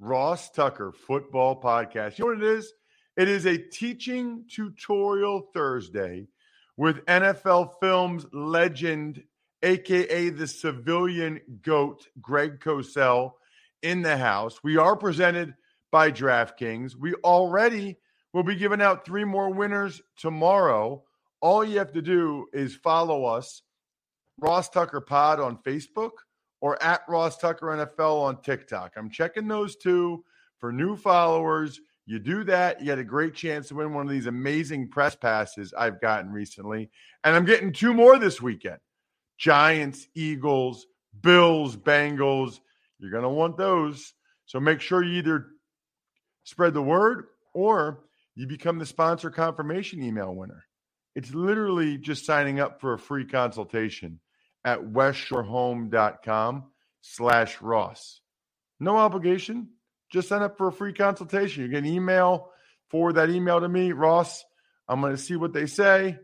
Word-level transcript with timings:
Ross 0.00 0.50
Tucker 0.50 0.92
Football 0.92 1.60
Podcast. 1.60 2.18
You 2.18 2.24
know 2.24 2.34
what 2.34 2.42
it 2.42 2.58
is? 2.58 2.72
It 3.16 3.28
is 3.28 3.46
a 3.46 3.58
teaching 3.58 4.44
tutorial 4.48 5.48
Thursday 5.52 6.28
with 6.76 7.04
NFL 7.06 7.72
Films 7.80 8.24
legend, 8.32 9.24
aka 9.62 10.30
the 10.30 10.46
civilian 10.46 11.40
goat, 11.62 12.06
Greg 12.20 12.60
Cosell, 12.60 13.32
in 13.82 14.02
the 14.02 14.16
house. 14.16 14.62
We 14.62 14.76
are 14.76 14.96
presented 14.96 15.54
by 15.90 16.12
DraftKings. 16.12 16.94
We 16.94 17.14
already 17.14 17.98
will 18.32 18.44
be 18.44 18.54
giving 18.54 18.80
out 18.80 19.04
three 19.04 19.24
more 19.24 19.52
winners 19.52 20.00
tomorrow. 20.16 21.02
All 21.40 21.64
you 21.64 21.78
have 21.78 21.92
to 21.92 22.02
do 22.02 22.46
is 22.52 22.76
follow 22.76 23.24
us, 23.24 23.62
Ross 24.38 24.68
Tucker 24.68 25.00
Pod 25.00 25.40
on 25.40 25.58
Facebook 25.58 26.10
or 26.60 26.82
at 26.82 27.02
Ross 27.08 27.38
Tucker 27.38 27.66
NFL 27.66 28.22
on 28.22 28.42
TikTok. 28.42 28.94
I'm 28.96 29.10
checking 29.10 29.48
those 29.48 29.76
two 29.76 30.24
for 30.58 30.72
new 30.72 30.96
followers. 30.96 31.80
You 32.06 32.18
do 32.18 32.44
that, 32.44 32.80
you 32.80 32.86
get 32.86 32.98
a 32.98 33.04
great 33.04 33.34
chance 33.34 33.68
to 33.68 33.74
win 33.74 33.92
one 33.92 34.06
of 34.06 34.10
these 34.10 34.26
amazing 34.26 34.88
press 34.88 35.14
passes 35.14 35.74
I've 35.76 36.00
gotten 36.00 36.32
recently. 36.32 36.90
And 37.22 37.36
I'm 37.36 37.44
getting 37.44 37.72
two 37.72 37.92
more 37.92 38.18
this 38.18 38.40
weekend 38.40 38.78
Giants, 39.36 40.08
Eagles, 40.14 40.86
Bills, 41.20 41.76
Bengals. 41.76 42.60
You're 42.98 43.10
going 43.10 43.22
to 43.22 43.28
want 43.28 43.56
those. 43.56 44.14
So 44.46 44.58
make 44.58 44.80
sure 44.80 45.04
you 45.04 45.18
either 45.18 45.48
spread 46.44 46.74
the 46.74 46.82
word 46.82 47.26
or 47.52 48.00
you 48.34 48.46
become 48.46 48.78
the 48.78 48.86
sponsor 48.86 49.30
confirmation 49.30 50.02
email 50.02 50.34
winner. 50.34 50.64
It's 51.14 51.34
literally 51.34 51.98
just 51.98 52.24
signing 52.24 52.58
up 52.58 52.80
for 52.80 52.94
a 52.94 52.98
free 52.98 53.26
consultation 53.26 54.20
at 54.64 54.80
westshorehome.com 54.80 56.64
slash 57.00 57.60
Ross. 57.60 58.20
No 58.80 58.96
obligation. 58.96 59.68
Just 60.10 60.28
sign 60.28 60.42
up 60.42 60.56
for 60.56 60.68
a 60.68 60.72
free 60.72 60.92
consultation. 60.92 61.62
You 61.62 61.68
get 61.68 61.78
an 61.78 61.86
email, 61.86 62.50
forward 62.88 63.14
that 63.14 63.30
email 63.30 63.60
to 63.60 63.68
me, 63.68 63.92
Ross. 63.92 64.44
I'm 64.88 65.00
going 65.00 65.14
to 65.14 65.22
see 65.22 65.36
what 65.36 65.52
they 65.52 65.66
say 65.66 66.18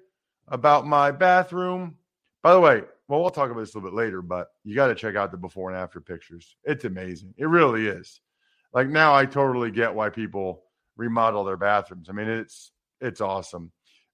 about 0.48 0.86
my 0.86 1.10
bathroom. 1.10 1.96
By 2.42 2.54
the 2.54 2.60
way, 2.60 2.82
well, 3.08 3.20
we'll 3.20 3.30
talk 3.30 3.50
about 3.50 3.60
this 3.60 3.74
a 3.74 3.78
little 3.78 3.90
bit 3.90 3.96
later, 3.96 4.22
but 4.22 4.48
you 4.62 4.74
got 4.74 4.86
to 4.86 4.94
check 4.94 5.16
out 5.16 5.30
the 5.30 5.36
before 5.36 5.70
and 5.70 5.78
after 5.78 6.00
pictures. 6.00 6.56
It's 6.64 6.84
amazing. 6.84 7.34
It 7.36 7.46
really 7.46 7.86
is. 7.86 8.20
Like 8.72 8.88
now 8.88 9.14
I 9.14 9.26
totally 9.26 9.70
get 9.70 9.94
why 9.94 10.08
people 10.10 10.64
remodel 10.96 11.44
their 11.44 11.56
bathrooms. 11.56 12.08
I 12.08 12.12
mean, 12.12 12.28
it's 12.28 12.72
it's 13.00 13.20
awesome. 13.20 13.72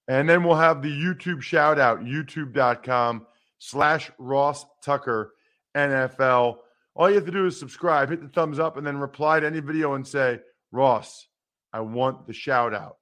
And 0.09 0.29
then 0.29 0.43
we'll 0.43 0.57
have 0.57 0.83
the 0.83 0.91
YouTube 0.91 1.41
shout 1.41 1.79
out, 1.79 2.01
youtube.com 2.05 3.27
slash 3.61 4.11
Ross 4.19 4.67
Tucker 4.83 5.35
NFL. 5.77 6.57
All 6.97 7.09
you 7.09 7.15
have 7.15 7.27
to 7.27 7.31
do 7.31 7.47
is 7.47 7.59
subscribe, 7.59 8.11
hit 8.11 8.21
the 8.21 8.29
thumbs 8.29 8.59
up, 8.59 8.77
and 8.77 8.87
then 8.87 8.99
reply 8.99 9.39
to 9.39 9.47
any 9.47 9.61
video 9.61 9.95
and 9.95 10.05
say, 10.07 10.41
Ross, 10.73 11.29
I 11.73 11.81
want 11.81 12.27
the 12.27 12.33
shout 12.33 12.75
out. 12.75 12.97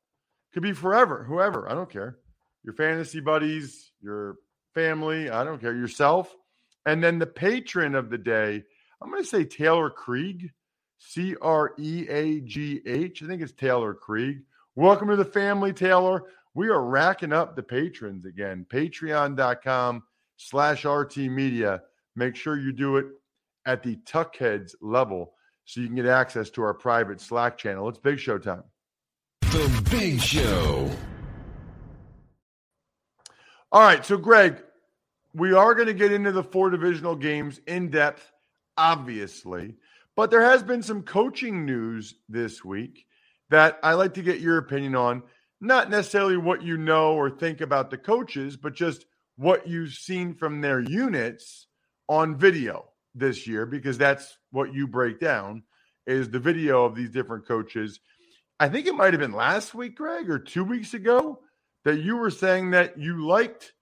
Could 0.52 0.62
be 0.62 0.72
forever, 0.72 1.24
whoever, 1.24 1.70
I 1.70 1.74
don't 1.74 1.90
care. 1.90 2.18
Your 2.64 2.74
fantasy 2.74 3.20
buddies, 3.20 3.92
your 4.02 4.36
family, 4.74 5.30
I 5.30 5.44
don't 5.44 5.60
care, 5.60 5.74
yourself. 5.74 6.34
And 6.84 7.02
then 7.02 7.18
the 7.18 7.26
patron 7.26 7.94
of 7.94 8.10
the 8.10 8.18
day, 8.18 8.62
I'm 9.00 9.10
going 9.10 9.22
to 9.22 9.28
say 9.28 9.44
Taylor 9.44 9.90
Creagh, 9.90 10.50
C 10.98 11.36
R 11.40 11.72
E 11.78 12.06
A 12.08 12.40
G 12.40 12.80
H. 12.84 13.22
I 13.22 13.26
think 13.26 13.42
it's 13.42 13.52
Taylor 13.52 13.94
Creagh. 13.94 14.42
Welcome 14.74 15.08
to 15.08 15.16
the 15.16 15.24
family, 15.24 15.72
Taylor. 15.72 16.24
We 16.54 16.68
are 16.68 16.82
racking 16.82 17.32
up 17.32 17.54
the 17.54 17.62
patrons 17.62 18.24
again. 18.24 18.66
Patreon.com 18.68 20.02
slash 20.38 20.86
RT 20.86 21.18
Media. 21.18 21.82
Make 22.16 22.34
sure 22.34 22.58
you 22.58 22.72
do 22.72 22.96
it 22.96 23.06
at 23.66 23.82
the 23.82 23.96
Tuckheads 23.96 24.74
level 24.80 25.34
so 25.66 25.82
you 25.82 25.86
can 25.86 25.96
get 25.96 26.06
access 26.06 26.48
to 26.50 26.62
our 26.62 26.72
private 26.72 27.20
Slack 27.20 27.58
channel. 27.58 27.88
It's 27.90 27.98
Big 27.98 28.18
Show 28.18 28.38
time. 28.38 28.64
The 29.42 29.88
Big 29.90 30.20
Show. 30.22 30.90
All 33.70 33.82
right. 33.82 34.04
So, 34.04 34.16
Greg, 34.16 34.62
we 35.34 35.52
are 35.52 35.74
going 35.74 35.88
to 35.88 35.94
get 35.94 36.12
into 36.12 36.32
the 36.32 36.42
four 36.42 36.70
divisional 36.70 37.16
games 37.16 37.60
in 37.66 37.90
depth, 37.90 38.32
obviously. 38.78 39.74
But 40.16 40.30
there 40.30 40.42
has 40.42 40.62
been 40.62 40.82
some 40.82 41.02
coaching 41.02 41.66
news 41.66 42.14
this 42.28 42.64
week 42.64 43.06
that 43.50 43.78
I 43.82 43.92
like 43.92 44.14
to 44.14 44.22
get 44.22 44.40
your 44.40 44.58
opinion 44.58 44.94
on. 44.94 45.22
Not 45.60 45.90
necessarily 45.90 46.36
what 46.36 46.62
you 46.62 46.76
know 46.76 47.14
or 47.14 47.30
think 47.30 47.60
about 47.60 47.90
the 47.90 47.98
coaches, 47.98 48.56
but 48.56 48.74
just 48.74 49.04
what 49.38 49.68
you've 49.68 49.94
seen 49.94 50.34
from 50.34 50.60
their 50.60 50.80
units 50.80 51.68
on 52.08 52.36
video 52.36 52.84
this 53.14 53.46
year 53.46 53.66
because 53.66 53.96
that's 53.96 54.36
what 54.50 54.74
you 54.74 54.86
break 54.86 55.20
down 55.20 55.62
is 56.06 56.28
the 56.28 56.40
video 56.40 56.84
of 56.84 56.96
these 56.96 57.10
different 57.10 57.46
coaches. 57.46 58.00
I 58.58 58.68
think 58.68 58.86
it 58.86 58.94
might 58.94 59.12
have 59.12 59.20
been 59.20 59.32
last 59.32 59.74
week, 59.74 59.94
Greg, 59.94 60.28
or 60.28 60.40
2 60.40 60.64
weeks 60.64 60.92
ago 60.92 61.38
that 61.84 62.00
you 62.00 62.16
were 62.16 62.30
saying 62.30 62.72
that 62.72 62.98
you 62.98 63.24
liked 63.24 63.74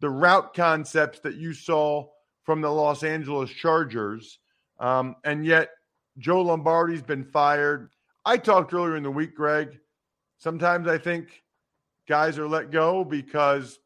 the 0.00 0.08
route 0.08 0.54
concepts 0.54 1.20
that 1.20 1.34
you 1.34 1.52
saw 1.52 2.06
from 2.44 2.62
the 2.62 2.70
Los 2.70 3.02
Angeles 3.02 3.50
Chargers. 3.50 4.38
Um, 4.80 5.16
and 5.24 5.44
yet 5.44 5.70
Joe 6.16 6.40
Lombardi's 6.40 7.02
been 7.02 7.24
fired. 7.24 7.90
I 8.24 8.38
talked 8.38 8.72
earlier 8.72 8.96
in 8.96 9.02
the 9.02 9.10
week, 9.10 9.34
Greg. 9.34 9.78
Sometimes 10.38 10.88
I 10.88 10.96
think 10.96 11.42
guys 12.08 12.38
are 12.38 12.48
let 12.48 12.70
go 12.70 13.04
because 13.04 13.78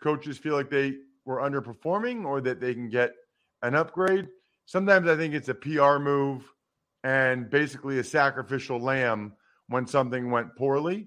coaches 0.00 0.38
feel 0.38 0.54
like 0.54 0.70
they 0.70 0.96
were 1.24 1.38
underperforming 1.38 2.24
or 2.24 2.40
that 2.40 2.60
they 2.60 2.74
can 2.74 2.88
get 2.88 3.14
an 3.62 3.74
upgrade. 3.74 4.28
Sometimes 4.66 5.08
I 5.08 5.16
think 5.16 5.34
it's 5.34 5.48
a 5.48 5.54
PR 5.54 5.98
move 5.98 6.44
and 7.04 7.50
basically 7.50 7.98
a 7.98 8.04
sacrificial 8.04 8.78
lamb 8.78 9.32
when 9.68 9.86
something 9.86 10.30
went 10.30 10.56
poorly. 10.56 11.06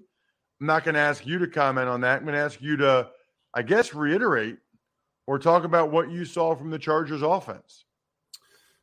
I'm 0.60 0.66
not 0.66 0.84
going 0.84 0.94
to 0.94 1.00
ask 1.00 1.26
you 1.26 1.38
to 1.38 1.46
comment 1.46 1.88
on 1.88 2.00
that. 2.02 2.18
I'm 2.18 2.24
going 2.24 2.34
to 2.34 2.40
ask 2.40 2.60
you 2.60 2.76
to, 2.78 3.08
I 3.52 3.62
guess, 3.62 3.94
reiterate 3.94 4.58
or 5.26 5.38
talk 5.38 5.64
about 5.64 5.90
what 5.90 6.10
you 6.10 6.24
saw 6.24 6.54
from 6.54 6.70
the 6.70 6.78
Chargers 6.78 7.22
offense. 7.22 7.84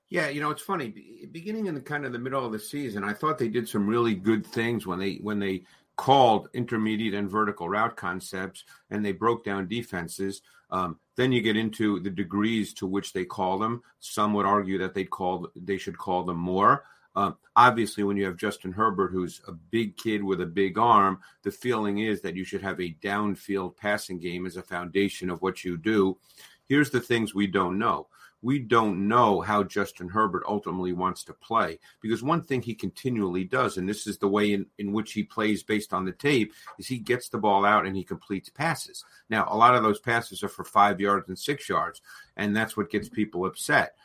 Yeah, 0.10 0.28
you 0.28 0.42
know, 0.42 0.50
it's 0.52 0.62
funny. 0.62 0.94
Beginning 1.32 1.68
in 1.68 1.74
the 1.74 1.82
kind 1.82 2.06
of 2.06 2.12
the 2.12 2.20
middle 2.20 2.46
of 2.46 2.52
the 2.52 2.60
season, 2.60 3.04
I 3.04 3.14
thought 3.14 3.38
they 3.38 3.48
did 3.48 3.68
some 3.68 3.88
really 3.88 4.14
good 4.14 4.46
things 4.46 4.86
when 4.86 5.00
they 5.00 5.16
when 5.22 5.40
they 5.40 5.64
called 6.02 6.50
intermediate 6.56 7.14
and 7.14 7.30
vertical 7.30 7.70
route 7.70 7.96
concepts 7.96 8.64
and 8.90 9.06
they 9.06 9.12
broke 9.12 9.46
down 9.46 9.68
defenses. 9.68 10.42
Um, 10.72 10.98
then 11.16 11.32
you 11.32 11.44
get 11.44 11.56
into 11.56 12.00
the 12.00 12.10
degrees 12.10 12.74
to 12.74 12.88
which 12.88 13.14
they 13.14 13.24
call 13.24 13.60
them. 13.60 13.84
Some 14.00 14.34
would 14.34 14.48
argue 14.48 14.80
that 14.80 14.96
they 14.96 15.04
call 15.04 15.52
they 15.56 15.78
should 15.78 16.00
call 16.00 16.24
them 16.24 16.40
more. 16.40 16.86
Um, 17.16 17.38
obviously, 17.56 18.04
when 18.04 18.18
you 18.18 18.26
have 18.26 18.36
Justin 18.36 18.72
Herbert, 18.72 19.12
who's 19.12 19.42
a 19.48 19.52
big 19.52 19.96
kid 19.96 20.24
with 20.24 20.42
a 20.42 20.46
big 20.48 20.80
arm, 20.80 21.20
the 21.44 21.52
feeling 21.52 22.00
is 22.00 22.20
that 22.22 22.36
you 22.36 22.46
should 22.46 22.64
have 22.64 22.82
a 22.82 22.98
downfield 23.04 23.78
passing 23.78 24.18
game 24.18 24.48
as 24.48 24.58
a 24.58 24.64
foundation 24.64 25.30
of 25.30 25.44
what 25.44 25.64
you 25.64 25.78
do. 25.78 26.18
Here's 26.66 26.90
the 26.90 27.00
things 27.00 27.36
we 27.36 27.46
don't 27.46 27.78
know. 27.78 28.08
We 28.42 28.60
don't 28.60 29.08
know 29.08 29.42
how 29.42 29.64
Justin 29.64 30.10
Herbert 30.10 30.44
ultimately 30.48 30.94
wants 30.94 31.24
to 31.26 31.34
play 31.34 31.80
because 32.02 32.24
one 32.24 32.42
thing 32.42 32.62
he 32.62 32.74
continually 32.74 33.44
does, 33.44 33.78
and 33.78 33.88
this 33.88 34.08
is 34.08 34.18
the 34.18 34.28
way 34.28 34.54
in, 34.54 34.66
in 34.78 34.94
which 34.94 35.14
he 35.14 35.24
plays 35.24 35.64
based 35.64 35.94
on 35.94 36.06
the 36.06 36.12
tape, 36.12 36.54
is 36.80 36.88
he 36.88 36.98
gets 36.98 37.30
the 37.30 37.38
ball 37.38 37.66
out 37.66 37.86
and 37.86 37.96
he 37.96 38.04
completes 38.04 38.50
passes. 38.50 39.06
Now, 39.30 39.48
a 39.50 39.56
lot 39.56 39.76
of 39.76 39.84
those 39.84 40.00
passes 40.00 40.44
are 40.44 40.50
for 40.50 40.64
five 40.64 41.00
yards 41.00 41.28
and 41.28 41.38
six 41.38 41.70
yards, 41.70 42.02
and 42.36 42.56
that's 42.56 42.76
what 42.76 42.90
gets 42.90 43.10
people 43.10 43.46
upset. 43.46 43.96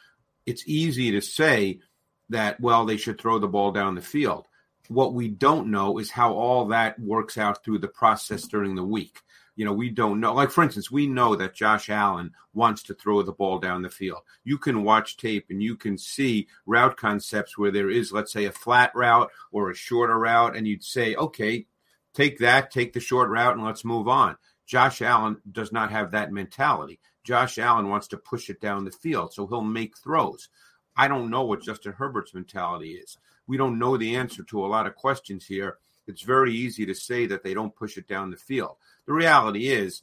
It's 0.44 0.64
easy 0.66 1.10
to 1.12 1.20
say, 1.20 1.80
that, 2.28 2.60
well, 2.60 2.84
they 2.84 2.96
should 2.96 3.20
throw 3.20 3.38
the 3.38 3.48
ball 3.48 3.72
down 3.72 3.94
the 3.94 4.00
field. 4.00 4.46
What 4.88 5.14
we 5.14 5.28
don't 5.28 5.70
know 5.70 5.98
is 5.98 6.10
how 6.10 6.34
all 6.34 6.66
that 6.66 6.98
works 6.98 7.38
out 7.38 7.64
through 7.64 7.78
the 7.78 7.88
process 7.88 8.46
during 8.46 8.74
the 8.74 8.84
week. 8.84 9.20
You 9.56 9.64
know, 9.64 9.72
we 9.72 9.90
don't 9.90 10.20
know. 10.20 10.34
Like, 10.34 10.50
for 10.50 10.62
instance, 10.62 10.90
we 10.90 11.06
know 11.06 11.34
that 11.34 11.54
Josh 11.54 11.88
Allen 11.88 12.32
wants 12.52 12.82
to 12.84 12.94
throw 12.94 13.22
the 13.22 13.32
ball 13.32 13.58
down 13.58 13.82
the 13.82 13.88
field. 13.88 14.20
You 14.44 14.58
can 14.58 14.84
watch 14.84 15.16
tape 15.16 15.46
and 15.48 15.62
you 15.62 15.76
can 15.76 15.96
see 15.96 16.46
route 16.66 16.96
concepts 16.96 17.56
where 17.56 17.70
there 17.70 17.90
is, 17.90 18.12
let's 18.12 18.32
say, 18.32 18.44
a 18.44 18.52
flat 18.52 18.92
route 18.94 19.30
or 19.50 19.70
a 19.70 19.74
shorter 19.74 20.18
route, 20.18 20.56
and 20.56 20.68
you'd 20.68 20.84
say, 20.84 21.14
okay, 21.14 21.66
take 22.12 22.38
that, 22.38 22.70
take 22.70 22.92
the 22.92 23.00
short 23.00 23.30
route, 23.30 23.56
and 23.56 23.64
let's 23.64 23.84
move 23.84 24.08
on. 24.08 24.36
Josh 24.66 25.00
Allen 25.00 25.38
does 25.50 25.72
not 25.72 25.90
have 25.90 26.10
that 26.10 26.32
mentality. 26.32 27.00
Josh 27.24 27.58
Allen 27.58 27.88
wants 27.88 28.08
to 28.08 28.16
push 28.16 28.50
it 28.50 28.60
down 28.60 28.84
the 28.84 28.90
field, 28.90 29.32
so 29.32 29.46
he'll 29.46 29.62
make 29.62 29.96
throws. 29.96 30.48
I 30.96 31.08
don't 31.08 31.30
know 31.30 31.44
what 31.44 31.62
Justin 31.62 31.92
Herbert's 31.92 32.34
mentality 32.34 32.92
is. 32.92 33.18
We 33.46 33.56
don't 33.56 33.78
know 33.78 33.96
the 33.96 34.16
answer 34.16 34.42
to 34.44 34.64
a 34.64 34.66
lot 34.66 34.86
of 34.86 34.96
questions 34.96 35.46
here. 35.46 35.78
It's 36.06 36.22
very 36.22 36.52
easy 36.52 36.86
to 36.86 36.94
say 36.94 37.26
that 37.26 37.42
they 37.42 37.54
don't 37.54 37.74
push 37.74 37.96
it 37.96 38.08
down 38.08 38.30
the 38.30 38.36
field. 38.36 38.76
The 39.06 39.12
reality 39.12 39.68
is, 39.68 40.02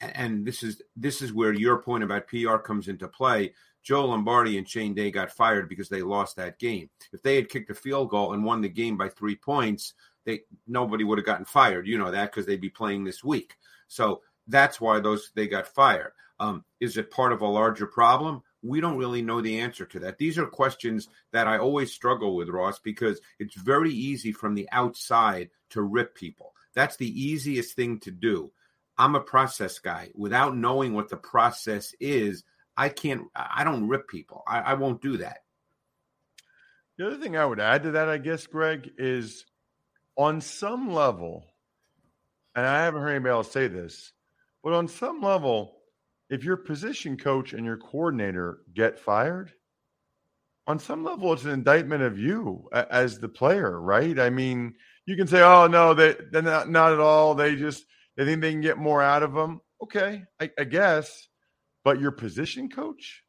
and 0.00 0.46
this 0.46 0.62
is 0.62 0.82
this 0.96 1.22
is 1.22 1.32
where 1.32 1.52
your 1.52 1.78
point 1.78 2.04
about 2.04 2.28
PR 2.28 2.56
comes 2.56 2.88
into 2.88 3.08
play. 3.08 3.52
Joe 3.82 4.06
Lombardi 4.06 4.58
and 4.58 4.68
Shane 4.68 4.94
Day 4.94 5.10
got 5.10 5.30
fired 5.30 5.68
because 5.68 5.88
they 5.88 6.02
lost 6.02 6.36
that 6.36 6.58
game. 6.58 6.90
If 7.12 7.22
they 7.22 7.36
had 7.36 7.48
kicked 7.48 7.70
a 7.70 7.74
field 7.74 8.10
goal 8.10 8.32
and 8.32 8.44
won 8.44 8.60
the 8.60 8.68
game 8.68 8.96
by 8.96 9.08
three 9.08 9.36
points, 9.36 9.94
they 10.24 10.42
nobody 10.66 11.04
would 11.04 11.18
have 11.18 11.26
gotten 11.26 11.44
fired. 11.44 11.86
You 11.86 11.98
know 11.98 12.10
that 12.10 12.30
because 12.30 12.46
they'd 12.46 12.60
be 12.60 12.70
playing 12.70 13.04
this 13.04 13.24
week. 13.24 13.56
So 13.88 14.22
that's 14.46 14.80
why 14.80 15.00
those 15.00 15.32
they 15.34 15.46
got 15.46 15.66
fired. 15.66 16.12
Um, 16.40 16.64
is 16.80 16.96
it 16.96 17.10
part 17.10 17.32
of 17.32 17.40
a 17.40 17.46
larger 17.46 17.86
problem? 17.86 18.42
We 18.62 18.80
don't 18.80 18.96
really 18.96 19.22
know 19.22 19.40
the 19.40 19.60
answer 19.60 19.84
to 19.86 20.00
that. 20.00 20.18
These 20.18 20.38
are 20.38 20.46
questions 20.46 21.08
that 21.32 21.46
I 21.46 21.58
always 21.58 21.92
struggle 21.92 22.34
with, 22.34 22.48
Ross, 22.48 22.78
because 22.78 23.20
it's 23.38 23.54
very 23.54 23.92
easy 23.92 24.32
from 24.32 24.54
the 24.54 24.68
outside 24.72 25.50
to 25.70 25.82
rip 25.82 26.14
people. 26.14 26.54
That's 26.74 26.96
the 26.96 27.08
easiest 27.08 27.76
thing 27.76 28.00
to 28.00 28.10
do. 28.10 28.52
I'm 28.96 29.14
a 29.14 29.20
process 29.20 29.78
guy. 29.78 30.10
Without 30.14 30.56
knowing 30.56 30.94
what 30.94 31.08
the 31.08 31.16
process 31.16 31.94
is, 32.00 32.44
I 32.76 32.88
can't, 32.88 33.22
I 33.34 33.64
don't 33.64 33.88
rip 33.88 34.08
people. 34.08 34.42
I, 34.46 34.60
I 34.60 34.74
won't 34.74 35.02
do 35.02 35.18
that. 35.18 35.38
The 36.96 37.06
other 37.06 37.16
thing 37.16 37.36
I 37.36 37.46
would 37.46 37.60
add 37.60 37.84
to 37.84 37.92
that, 37.92 38.08
I 38.08 38.18
guess, 38.18 38.46
Greg, 38.48 38.90
is 38.98 39.44
on 40.16 40.40
some 40.40 40.92
level, 40.92 41.44
and 42.56 42.66
I 42.66 42.82
haven't 42.82 43.02
heard 43.02 43.10
anybody 43.10 43.30
else 43.30 43.52
say 43.52 43.68
this, 43.68 44.12
but 44.64 44.72
on 44.72 44.88
some 44.88 45.20
level, 45.20 45.77
if 46.30 46.44
your 46.44 46.56
position 46.56 47.16
coach 47.16 47.52
and 47.52 47.64
your 47.64 47.76
coordinator 47.76 48.60
get 48.74 48.98
fired, 48.98 49.52
on 50.68 50.78
some 50.78 51.02
level, 51.02 51.32
it's 51.32 51.44
an 51.44 51.50
indictment 51.50 52.02
of 52.02 52.18
you 52.18 52.68
as 52.72 53.18
the 53.18 53.28
player, 53.28 53.80
right? 53.80 54.18
I 54.18 54.28
mean, 54.28 54.74
you 55.06 55.16
can 55.16 55.26
say, 55.26 55.40
"Oh 55.40 55.66
no, 55.66 55.94
they 55.94 56.14
they're 56.30 56.42
not, 56.42 56.68
not 56.68 56.92
at 56.92 57.00
all. 57.00 57.34
They 57.34 57.56
just 57.56 57.86
they 58.16 58.26
think 58.26 58.42
they 58.42 58.52
can 58.52 58.60
get 58.60 58.76
more 58.76 59.02
out 59.02 59.22
of 59.22 59.32
them." 59.32 59.62
Okay, 59.82 60.24
I, 60.38 60.50
I 60.58 60.64
guess, 60.64 61.28
but 61.84 62.00
your 62.00 62.10
position 62.10 62.68
coach, 62.68 63.22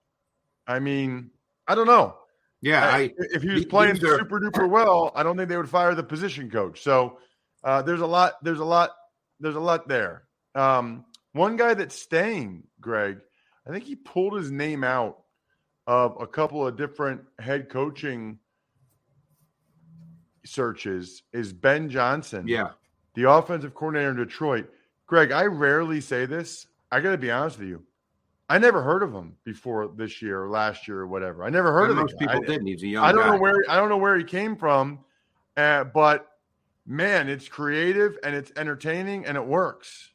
I 0.68 0.80
mean, 0.80 1.32
I 1.66 1.76
don't 1.76 1.88
know. 1.88 2.18
Yeah, 2.62 2.86
I, 2.86 3.14
if 3.18 3.42
he 3.42 3.52
was 3.52 3.66
playing 3.66 4.04
are, 4.04 4.18
super 4.18 4.42
duper 4.42 4.70
well, 4.70 5.14
I 5.16 5.24
don't 5.24 5.38
think 5.38 5.48
they 5.48 5.56
would 5.56 5.70
fire 5.70 5.96
the 5.96 6.04
position 6.04 6.52
coach. 6.52 6.82
So 6.82 7.20
uh, 7.64 7.82
there's 7.84 8.02
a 8.02 8.06
lot. 8.06 8.34
There's 8.44 8.60
a 8.60 8.66
lot. 8.66 8.90
There's 9.40 9.56
a 9.56 9.62
lot 9.62 9.88
there. 9.88 10.24
Um, 10.56 11.06
one 11.34 11.56
guy 11.56 11.74
that's 11.74 11.96
staying, 11.96 12.64
Greg, 12.82 13.20
I 13.68 13.72
think 13.72 13.84
he 13.84 13.96
pulled 13.96 14.36
his 14.36 14.52
name 14.52 14.84
out 14.84 15.24
of 15.88 16.18
a 16.20 16.28
couple 16.28 16.66
of 16.66 16.78
different 16.78 17.22
head 17.40 17.70
coaching 17.70 18.40
searches 20.46 21.24
is 21.34 21.54
Ben 21.54 21.90
Johnson. 21.90 22.48
Yeah. 22.48 22.70
The 23.16 23.30
offensive 23.30 23.74
coordinator 23.74 24.12
in 24.12 24.18
Detroit. 24.18 24.70
Greg, 25.08 25.32
I 25.32 25.46
rarely 25.46 26.02
say 26.02 26.26
this. 26.26 26.68
I 26.92 27.00
got 27.00 27.12
to 27.12 27.18
be 27.18 27.32
honest 27.32 27.60
with 27.60 27.68
you. 27.68 27.84
I 28.50 28.58
never 28.58 28.82
heard 28.82 29.04
of 29.04 29.14
him 29.14 29.36
before 29.44 29.92
this 29.96 30.22
year 30.22 30.44
or 30.44 30.50
last 30.50 30.88
year 30.88 31.00
or 31.00 31.08
whatever. 31.08 31.44
I 31.44 31.50
never 31.50 31.72
heard 31.72 31.92
of 31.92 31.98
him. 31.98 32.04
Most 32.04 32.18
people 32.18 32.40
didn't. 32.42 32.66
He's 32.66 32.82
a 32.82 32.88
young. 32.88 33.04
I 33.04 33.12
don't 33.12 33.22
guy. 33.22 33.36
know 33.36 33.42
where 33.42 33.64
I 33.70 33.76
don't 33.76 33.90
know 33.90 33.98
where 33.98 34.18
he 34.18 34.24
came 34.24 34.56
from, 34.56 35.00
uh, 35.56 35.84
but 35.84 36.28
man, 36.88 37.30
it's 37.30 37.48
creative 37.48 38.18
and 38.24 38.36
it's 38.36 38.52
entertaining 38.56 39.26
and 39.26 39.38
it 39.38 39.46
works. 39.46 40.10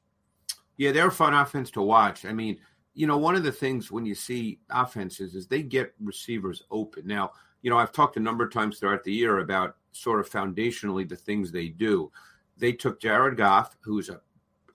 Yeah, 0.76 0.92
they're 0.92 1.08
a 1.08 1.12
fun 1.12 1.34
offense 1.34 1.70
to 1.72 1.82
watch. 1.82 2.24
I 2.24 2.32
mean, 2.32 2.58
you 2.94 3.06
know, 3.06 3.18
one 3.18 3.34
of 3.34 3.42
the 3.42 3.52
things 3.52 3.90
when 3.90 4.06
you 4.06 4.14
see 4.14 4.60
offenses 4.70 5.34
is 5.34 5.46
they 5.46 5.62
get 5.62 5.94
receivers 6.00 6.62
open. 6.70 7.06
Now, 7.06 7.32
you 7.62 7.70
know, 7.70 7.78
I've 7.78 7.92
talked 7.92 8.16
a 8.16 8.20
number 8.20 8.44
of 8.44 8.52
times 8.52 8.78
throughout 8.78 9.04
the 9.04 9.12
year 9.12 9.38
about 9.38 9.76
sort 9.92 10.20
of 10.20 10.30
foundationally 10.30 11.08
the 11.08 11.16
things 11.16 11.50
they 11.50 11.68
do. 11.68 12.10
They 12.56 12.72
took 12.72 13.00
Jared 13.00 13.36
Goff, 13.36 13.76
who's 13.80 14.08
a 14.08 14.20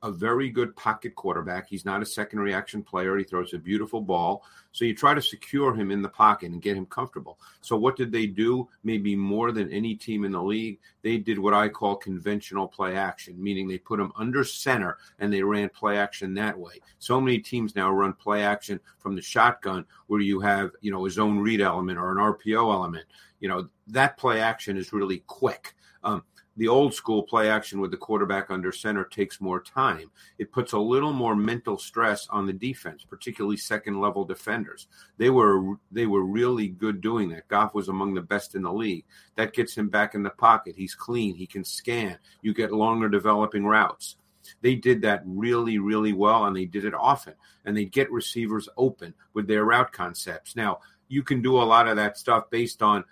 a 0.01 0.11
very 0.11 0.49
good 0.49 0.75
pocket 0.75 1.15
quarterback. 1.15 1.67
He's 1.67 1.85
not 1.85 2.01
a 2.01 2.05
second 2.05 2.39
reaction 2.39 2.81
player. 2.81 3.17
He 3.17 3.23
throws 3.23 3.53
a 3.53 3.57
beautiful 3.57 4.01
ball. 4.01 4.43
So 4.71 4.85
you 4.85 4.95
try 4.95 5.13
to 5.13 5.21
secure 5.21 5.73
him 5.73 5.91
in 5.91 6.01
the 6.01 6.09
pocket 6.09 6.51
and 6.51 6.61
get 6.61 6.77
him 6.77 6.85
comfortable. 6.85 7.39
So 7.61 7.75
what 7.75 7.95
did 7.95 8.11
they 8.11 8.25
do? 8.25 8.69
Maybe 8.83 9.15
more 9.15 9.51
than 9.51 9.71
any 9.71 9.95
team 9.95 10.23
in 10.23 10.31
the 10.31 10.41
league, 10.41 10.79
they 11.01 11.17
did 11.17 11.37
what 11.37 11.53
I 11.53 11.67
call 11.67 11.95
conventional 11.95 12.67
play 12.67 12.95
action, 12.95 13.41
meaning 13.41 13.67
they 13.67 13.77
put 13.77 13.99
him 13.99 14.11
under 14.15 14.43
center 14.43 14.97
and 15.19 15.33
they 15.33 15.41
ran 15.41 15.69
play 15.69 15.97
action 15.97 16.33
that 16.35 16.57
way. 16.57 16.79
So 16.99 17.19
many 17.19 17.39
teams 17.39 17.75
now 17.75 17.91
run 17.91 18.13
play 18.13 18.43
action 18.43 18.79
from 18.99 19.15
the 19.15 19.21
shotgun 19.21 19.85
where 20.07 20.21
you 20.21 20.39
have, 20.39 20.71
you 20.81 20.91
know, 20.91 21.05
a 21.05 21.09
zone 21.09 21.39
read 21.39 21.61
element 21.61 21.97
or 21.97 22.11
an 22.11 22.17
RPO 22.17 22.73
element. 22.73 23.05
You 23.39 23.49
know, 23.49 23.69
that 23.87 24.17
play 24.17 24.39
action 24.39 24.77
is 24.77 24.93
really 24.93 25.23
quick. 25.27 25.75
Um, 26.03 26.23
the 26.59 26.67
old 26.67 26.93
school 26.93 27.23
play 27.23 27.49
action 27.49 27.79
with 27.79 27.89
the 27.89 27.95
quarterback 27.95 28.51
under 28.51 28.73
center 28.73 29.05
takes 29.05 29.39
more 29.39 29.61
time. 29.61 30.11
It 30.37 30.51
puts 30.51 30.73
a 30.73 30.77
little 30.77 31.13
more 31.13 31.33
mental 31.33 31.77
stress 31.77 32.27
on 32.29 32.45
the 32.45 32.51
defense, 32.51 33.05
particularly 33.09 33.55
second 33.55 34.01
level 34.01 34.25
defenders. 34.25 34.87
They 35.17 35.29
were 35.29 35.77
they 35.89 36.05
were 36.05 36.23
really 36.23 36.67
good 36.67 36.99
doing 36.99 37.29
that. 37.29 37.47
Goff 37.47 37.73
was 37.73 37.87
among 37.87 38.13
the 38.13 38.21
best 38.21 38.55
in 38.55 38.63
the 38.63 38.73
league. 38.73 39.05
That 39.37 39.53
gets 39.53 39.73
him 39.73 39.87
back 39.87 40.15
in 40.15 40.21
the 40.21 40.31
pocket. 40.31 40.75
He's 40.75 40.95
clean. 40.95 41.33
He 41.33 41.47
can 41.47 41.63
scan. 41.63 42.17
You 42.41 42.53
get 42.53 42.73
longer 42.73 43.07
developing 43.07 43.63
routes. 43.63 44.17
They 44.59 44.75
did 44.75 45.01
that 45.03 45.23
really, 45.25 45.79
really 45.79 46.11
well, 46.11 46.43
and 46.43 46.55
they 46.55 46.65
did 46.65 46.83
it 46.83 46.93
often. 46.93 47.35
And 47.63 47.77
they 47.77 47.85
get 47.85 48.11
receivers 48.11 48.67
open 48.75 49.13
with 49.33 49.47
their 49.47 49.63
route 49.63 49.93
concepts. 49.93 50.57
Now, 50.57 50.79
you 51.07 51.23
can 51.23 51.41
do 51.41 51.57
a 51.57 51.63
lot 51.63 51.87
of 51.87 51.95
that 51.95 52.17
stuff 52.17 52.49
based 52.49 52.81
on 52.81 53.05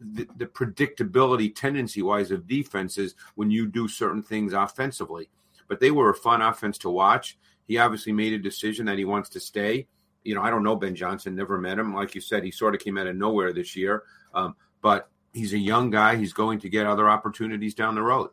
the, 0.00 0.26
the 0.36 0.46
predictability 0.46 1.54
tendency 1.54 2.02
wise 2.02 2.30
of 2.30 2.46
defenses 2.46 3.14
when 3.34 3.50
you 3.50 3.66
do 3.66 3.86
certain 3.86 4.22
things 4.22 4.52
offensively. 4.52 5.28
But 5.68 5.80
they 5.80 5.90
were 5.90 6.10
a 6.10 6.14
fun 6.14 6.42
offense 6.42 6.78
to 6.78 6.90
watch. 6.90 7.38
He 7.66 7.78
obviously 7.78 8.12
made 8.12 8.32
a 8.32 8.38
decision 8.38 8.86
that 8.86 8.98
he 8.98 9.04
wants 9.04 9.28
to 9.30 9.40
stay. 9.40 9.86
You 10.24 10.34
know, 10.34 10.42
I 10.42 10.50
don't 10.50 10.64
know 10.64 10.76
Ben 10.76 10.94
Johnson, 10.94 11.34
never 11.34 11.58
met 11.58 11.78
him. 11.78 11.94
Like 11.94 12.14
you 12.14 12.20
said, 12.20 12.44
he 12.44 12.50
sort 12.50 12.74
of 12.74 12.80
came 12.80 12.98
out 12.98 13.06
of 13.06 13.16
nowhere 13.16 13.52
this 13.52 13.76
year. 13.76 14.02
Um, 14.34 14.56
but 14.82 15.08
he's 15.32 15.52
a 15.52 15.58
young 15.58 15.90
guy. 15.90 16.16
He's 16.16 16.32
going 16.32 16.58
to 16.60 16.68
get 16.68 16.86
other 16.86 17.08
opportunities 17.08 17.74
down 17.74 17.94
the 17.94 18.02
road. 18.02 18.30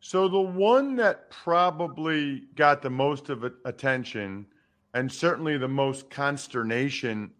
So 0.00 0.28
the 0.28 0.40
one 0.40 0.96
that 0.96 1.30
probably 1.30 2.42
got 2.56 2.82
the 2.82 2.90
most 2.90 3.30
of 3.30 3.44
attention 3.64 4.46
and 4.94 5.10
certainly 5.10 5.56
the 5.56 5.68
most 5.68 6.10
consternation 6.10 7.30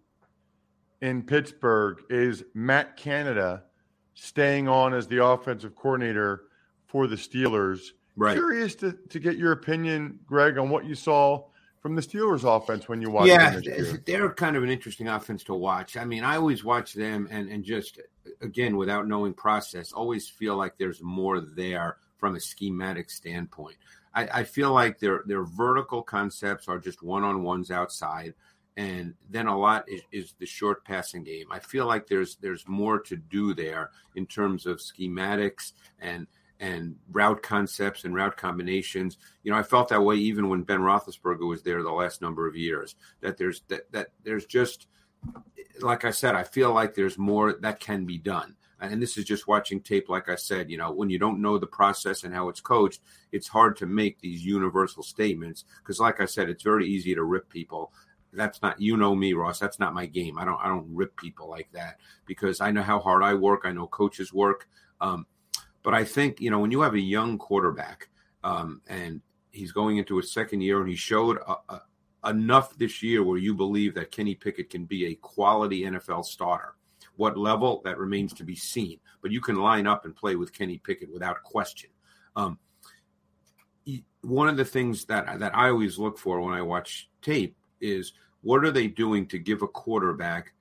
in 1.03 1.23
Pittsburgh 1.23 2.03
is 2.09 2.45
Matt 2.55 2.97
Canada 2.97 3.65
staying 4.15 4.69
on 4.69 4.95
as 4.95 5.07
the 5.09 5.23
offensive 5.23 5.75
coordinator 5.75 6.45
for 6.87 7.07
the 7.07 7.17
Steelers. 7.17 7.81
Right. 8.17 8.35
Curious 8.35 8.75
to, 8.77 8.93
to 8.93 9.19
get 9.19 9.37
your 9.37 9.53
opinion, 9.53 10.21
Greg, 10.27 10.59
on 10.59 10.71
what 10.71 10.85
you 10.85 10.95
saw 10.95 11.45
from 11.81 11.97
the 11.97 12.03
Steelers 12.03 12.45
offense 12.45 12.89
when 12.89 13.03
you 13.03 13.11
watched 13.11 13.29
yeah, 13.29 13.59
them. 13.59 14.03
they're 14.07 14.33
kind 14.33 14.57
of 14.57 14.63
an 14.63 14.71
interesting 14.71 15.09
offense 15.09 15.43
to 15.45 15.55
watch. 15.55 15.97
I 15.97 16.05
mean, 16.05 16.23
I 16.23 16.37
always 16.37 16.63
watch 16.63 16.95
them 16.95 17.27
and, 17.31 17.51
and 17.51 17.65
just, 17.65 17.99
again, 18.41 18.77
without 18.77 19.09
knowing 19.09 19.35
process, 19.35 19.93
always 19.93 20.29
feel 20.29 20.57
like 20.57 20.79
there's 20.79 21.03
more 21.03 21.41
there 21.41 21.97
from 22.19 22.37
a 22.37 22.41
schematic 22.41 23.11
standpoint. 23.11 23.77
I, 24.15 24.29
I 24.29 24.45
feel 24.45 24.73
like 24.73 24.99
their 24.99 25.23
their 25.27 25.43
vertical 25.43 26.03
concepts 26.03 26.69
are 26.69 26.79
just 26.79 27.03
one 27.03 27.25
on 27.25 27.43
ones 27.43 27.71
outside 27.71 28.35
and 28.77 29.15
then 29.29 29.47
a 29.47 29.59
lot 29.59 29.85
is, 29.89 30.03
is, 30.13 30.35
the 30.39 30.47
short 30.47 30.85
passing 30.85 31.25
game. 31.25 31.47
I 31.51 31.59
feel 31.59 31.87
like 31.87 32.07
there's 32.07 32.37
there's 32.37 32.67
more 32.67 32.99
to 33.01 33.17
do 33.17 33.55
there 33.55 33.91
in 34.17 34.27
terms 34.27 34.67
of 34.67 34.79
schematics 34.79 35.73
and 36.01 36.27
and 36.61 36.95
route 37.11 37.43
concepts 37.43 38.05
and 38.05 38.15
route 38.15 38.37
combinations. 38.37 39.19
You 39.43 39.51
know, 39.51 39.59
I 39.59 39.63
felt 39.63 39.89
that 39.89 40.03
way 40.03 40.17
even 40.17 40.49
when 40.49 40.63
Ben 40.63 40.81
Roethlisberger 40.81 41.47
was 41.47 41.63
there 41.63 41.83
the 41.83 41.91
last 41.91 42.23
number 42.23 42.47
of 42.47 42.57
years. 42.57 42.95
That 43.21 43.37
there's 43.37 43.63
that 43.69 43.91
that 43.93 44.09
there's 44.25 44.47
just 44.47 44.87
like 45.81 46.05
I 46.05 46.11
said, 46.11 46.35
I 46.35 46.45
feel 46.45 46.73
like 46.73 46.95
there's 46.95 47.19
more 47.19 47.55
that 47.61 47.81
can 47.81 48.05
be 48.05 48.19
done. 48.19 48.57
And 48.81 49.01
this 49.01 49.17
is 49.17 49.25
just 49.25 49.47
watching 49.47 49.81
tape. 49.81 50.09
Like 50.09 50.29
I 50.29 50.35
said, 50.35 50.69
you 50.69 50.77
know, 50.77 50.91
when 50.91 51.09
you 51.09 51.19
don't 51.19 51.41
know 51.41 51.57
the 51.57 51.69
process 51.69 52.25
and 52.25 52.35
how 52.35 52.49
it's 52.49 52.61
coached, 52.61 53.01
it's 53.31 53.47
hard 53.47 53.77
to 53.77 53.87
make 53.87 54.19
these 54.19 54.45
universal 54.45 55.05
statements 55.05 55.65
because, 55.79 56.01
like 56.01 56.21
I 56.21 56.25
said, 56.25 56.49
it's 56.49 56.65
very 56.65 56.89
easy 56.89 57.15
to 57.15 57.23
rip 57.23 57.49
people 57.49 57.93
that's 58.33 58.63
not 58.63 58.81
you 58.81 58.97
know 58.97 59.15
me 59.15 59.33
ross 59.33 59.59
that's 59.59 59.79
not 59.79 59.95
my 59.95 60.07
game. 60.07 60.39
I 60.39 60.45
don't 60.45 60.61
i 60.63 60.69
don't 60.69 60.87
rip 60.89 61.17
people 61.17 61.49
like 61.49 61.69
that 61.73 61.99
because 62.27 62.61
i 62.61 62.71
know 62.71 62.83
how 62.83 62.99
hard 62.99 63.23
i 63.23 63.35
work 63.35 63.63
i 63.65 63.73
know 63.73 63.87
coaches 63.87 64.33
work 64.33 64.69
um, 65.01 65.27
but 65.83 65.95
i 65.95 66.05
think 66.05 66.41
you 66.41 66.51
know 66.51 66.59
when 66.59 66.71
you 66.71 66.81
have 66.81 66.95
a 66.95 67.01
young 67.01 67.39
quarterback 67.39 68.09
um, 68.45 68.81
and 68.89 69.21
he's 69.51 69.73
going 69.73 69.99
into 69.99 70.17
his 70.17 70.33
second 70.33 70.63
year 70.63 70.81
and 70.81 70.89
he 70.89 70.97
showed 70.97 71.39
a, 71.47 71.55
a, 71.69 71.83
enough 72.29 72.77
this 72.79 73.03
year 73.03 73.23
where 73.23 73.39
you 73.39 73.55
believe 73.55 73.95
that 73.95 74.11
kenny 74.11 74.35
pickett 74.35 74.71
can 74.71 74.85
be 74.85 75.07
a 75.07 75.15
quality 75.17 75.83
nfl 75.83 76.25
starter 76.25 76.75
what 77.17 77.37
level 77.37 77.83
that 77.85 77.99
remains 77.99 78.33
to 78.33 78.45
be 78.45 78.57
seen 78.57 78.99
but 79.21 79.31
you 79.31 79.41
can 79.41 79.57
line 79.57 79.87
up 79.87 80.05
and 80.05 80.17
play 80.17 80.37
with 80.37 80.53
kenny 80.53 80.79
pickett 80.79 81.13
without 81.13 81.43
question. 81.43 81.91
Um, 82.35 82.59
one 84.23 84.49
of 84.49 84.57
the 84.57 84.65
things 84.65 85.05
that 85.07 85.41
that 85.41 85.55
i 85.57 85.69
always 85.69 85.99
look 85.99 86.17
for 86.17 86.41
when 86.41 86.55
i 86.55 86.63
watch 86.63 87.09
tape 87.21 87.57
is 87.83 88.13
what 88.41 88.65
are 88.65 88.71
they 88.71 88.87
doing 88.87 89.27
to 89.27 89.39
give 89.39 89.63
a 89.63 89.69
quarterback 89.69 90.55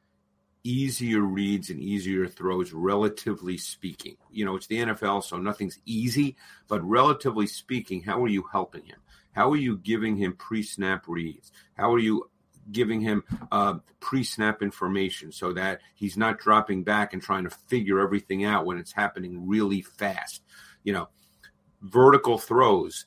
easier 0.63 1.21
reads 1.21 1.69
and 1.69 1.79
easier 1.79 2.27
throws, 2.27 2.73
relatively 2.73 3.57
speaking? 3.57 4.17
You 4.29 4.45
know, 4.45 4.55
it's 4.55 4.67
the 4.67 4.79
NFL, 4.79 5.23
so 5.23 5.37
nothing's 5.37 5.79
easy, 5.85 6.35
but 6.67 6.83
relatively 6.83 7.47
speaking, 7.47 8.03
how 8.03 8.23
are 8.23 8.27
you 8.27 8.43
helping 8.51 8.85
him? 8.85 8.99
How 9.33 9.51
are 9.51 9.57
you 9.57 9.77
giving 9.77 10.17
him 10.17 10.33
pre 10.33 10.61
snap 10.63 11.07
reads? 11.07 11.51
How 11.75 11.93
are 11.93 11.99
you 11.99 12.29
giving 12.71 13.01
him 13.01 13.23
uh, 13.51 13.75
pre 13.99 14.23
snap 14.23 14.61
information 14.61 15.31
so 15.31 15.53
that 15.53 15.79
he's 15.95 16.17
not 16.17 16.37
dropping 16.37 16.83
back 16.83 17.13
and 17.13 17.21
trying 17.21 17.45
to 17.45 17.49
figure 17.49 17.99
everything 17.99 18.43
out 18.43 18.65
when 18.65 18.77
it's 18.77 18.91
happening 18.91 19.47
really 19.47 19.81
fast? 19.81 20.43
You 20.83 20.93
know, 20.93 21.09
vertical 21.81 22.37
throws 22.37 23.05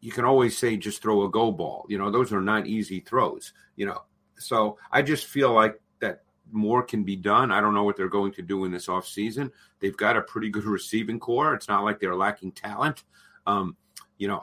you, 0.00 0.12
can 0.12 0.24
always 0.24 0.56
say 0.56 0.76
just 0.76 1.02
throw 1.02 1.24
a 1.24 1.30
go 1.30 1.50
ball. 1.50 1.86
You 1.88 1.98
know, 1.98 2.10
those 2.10 2.32
are 2.32 2.40
not 2.40 2.66
easy 2.66 3.00
throws. 3.00 3.52
You 3.76 3.86
know, 3.86 4.02
so 4.38 4.78
I 4.90 5.02
just 5.02 5.26
feel 5.26 5.52
like 5.52 5.80
that 6.00 6.22
more 6.52 6.82
can 6.82 7.04
be 7.04 7.16
done. 7.16 7.50
I 7.50 7.60
don't 7.60 7.74
know 7.74 7.84
what 7.84 7.96
they're 7.96 8.08
going 8.08 8.32
to 8.32 8.42
do 8.42 8.64
in 8.64 8.72
this 8.72 8.86
offseason. 8.86 9.50
They've 9.80 9.96
got 9.96 10.16
a 10.16 10.22
pretty 10.22 10.50
good 10.50 10.64
receiving 10.64 11.18
corps. 11.18 11.54
It's 11.54 11.68
not 11.68 11.84
like 11.84 12.00
they're 12.00 12.16
lacking 12.16 12.52
talent. 12.52 13.04
Um, 13.46 13.76
you 14.18 14.28
know, 14.28 14.42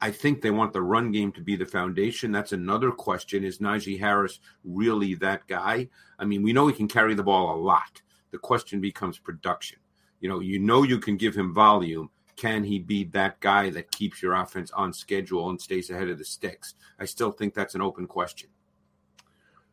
I 0.00 0.10
think 0.10 0.42
they 0.42 0.50
want 0.50 0.72
the 0.72 0.82
run 0.82 1.12
game 1.12 1.32
to 1.32 1.40
be 1.40 1.56
the 1.56 1.64
foundation. 1.64 2.30
That's 2.30 2.52
another 2.52 2.90
question. 2.90 3.44
Is 3.44 3.58
Najee 3.58 3.98
Harris 3.98 4.40
really 4.64 5.14
that 5.14 5.46
guy? 5.46 5.88
I 6.18 6.24
mean, 6.24 6.42
we 6.42 6.52
know 6.52 6.66
he 6.66 6.74
can 6.74 6.88
carry 6.88 7.14
the 7.14 7.22
ball 7.22 7.54
a 7.54 7.58
lot. 7.58 8.02
The 8.30 8.38
question 8.38 8.80
becomes 8.80 9.18
production. 9.18 9.78
You 10.20 10.28
know, 10.28 10.40
you 10.40 10.58
know 10.58 10.82
you 10.82 10.98
can 10.98 11.16
give 11.16 11.34
him 11.34 11.54
volume 11.54 12.10
can 12.36 12.64
he 12.64 12.78
be 12.78 13.04
that 13.04 13.40
guy 13.40 13.70
that 13.70 13.90
keeps 13.90 14.22
your 14.22 14.34
offense 14.34 14.70
on 14.72 14.92
schedule 14.92 15.50
and 15.50 15.60
stays 15.60 15.90
ahead 15.90 16.08
of 16.08 16.18
the 16.18 16.24
sticks? 16.24 16.74
I 16.98 17.04
still 17.04 17.30
think 17.30 17.54
that's 17.54 17.74
an 17.74 17.82
open 17.82 18.06
question. 18.06 18.48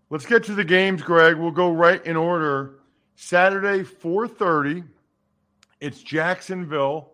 Let's 0.10 0.26
get 0.26 0.44
to 0.46 0.56
the 0.56 0.64
games, 0.64 1.02
Greg. 1.02 1.38
We'll 1.38 1.52
go 1.52 1.72
right 1.72 2.06
in 2.06 2.18
order. 2.18 2.80
Saturday, 3.16 3.84
4:30. 3.84 4.84
It's 5.80 6.04
Jacksonville 6.04 7.14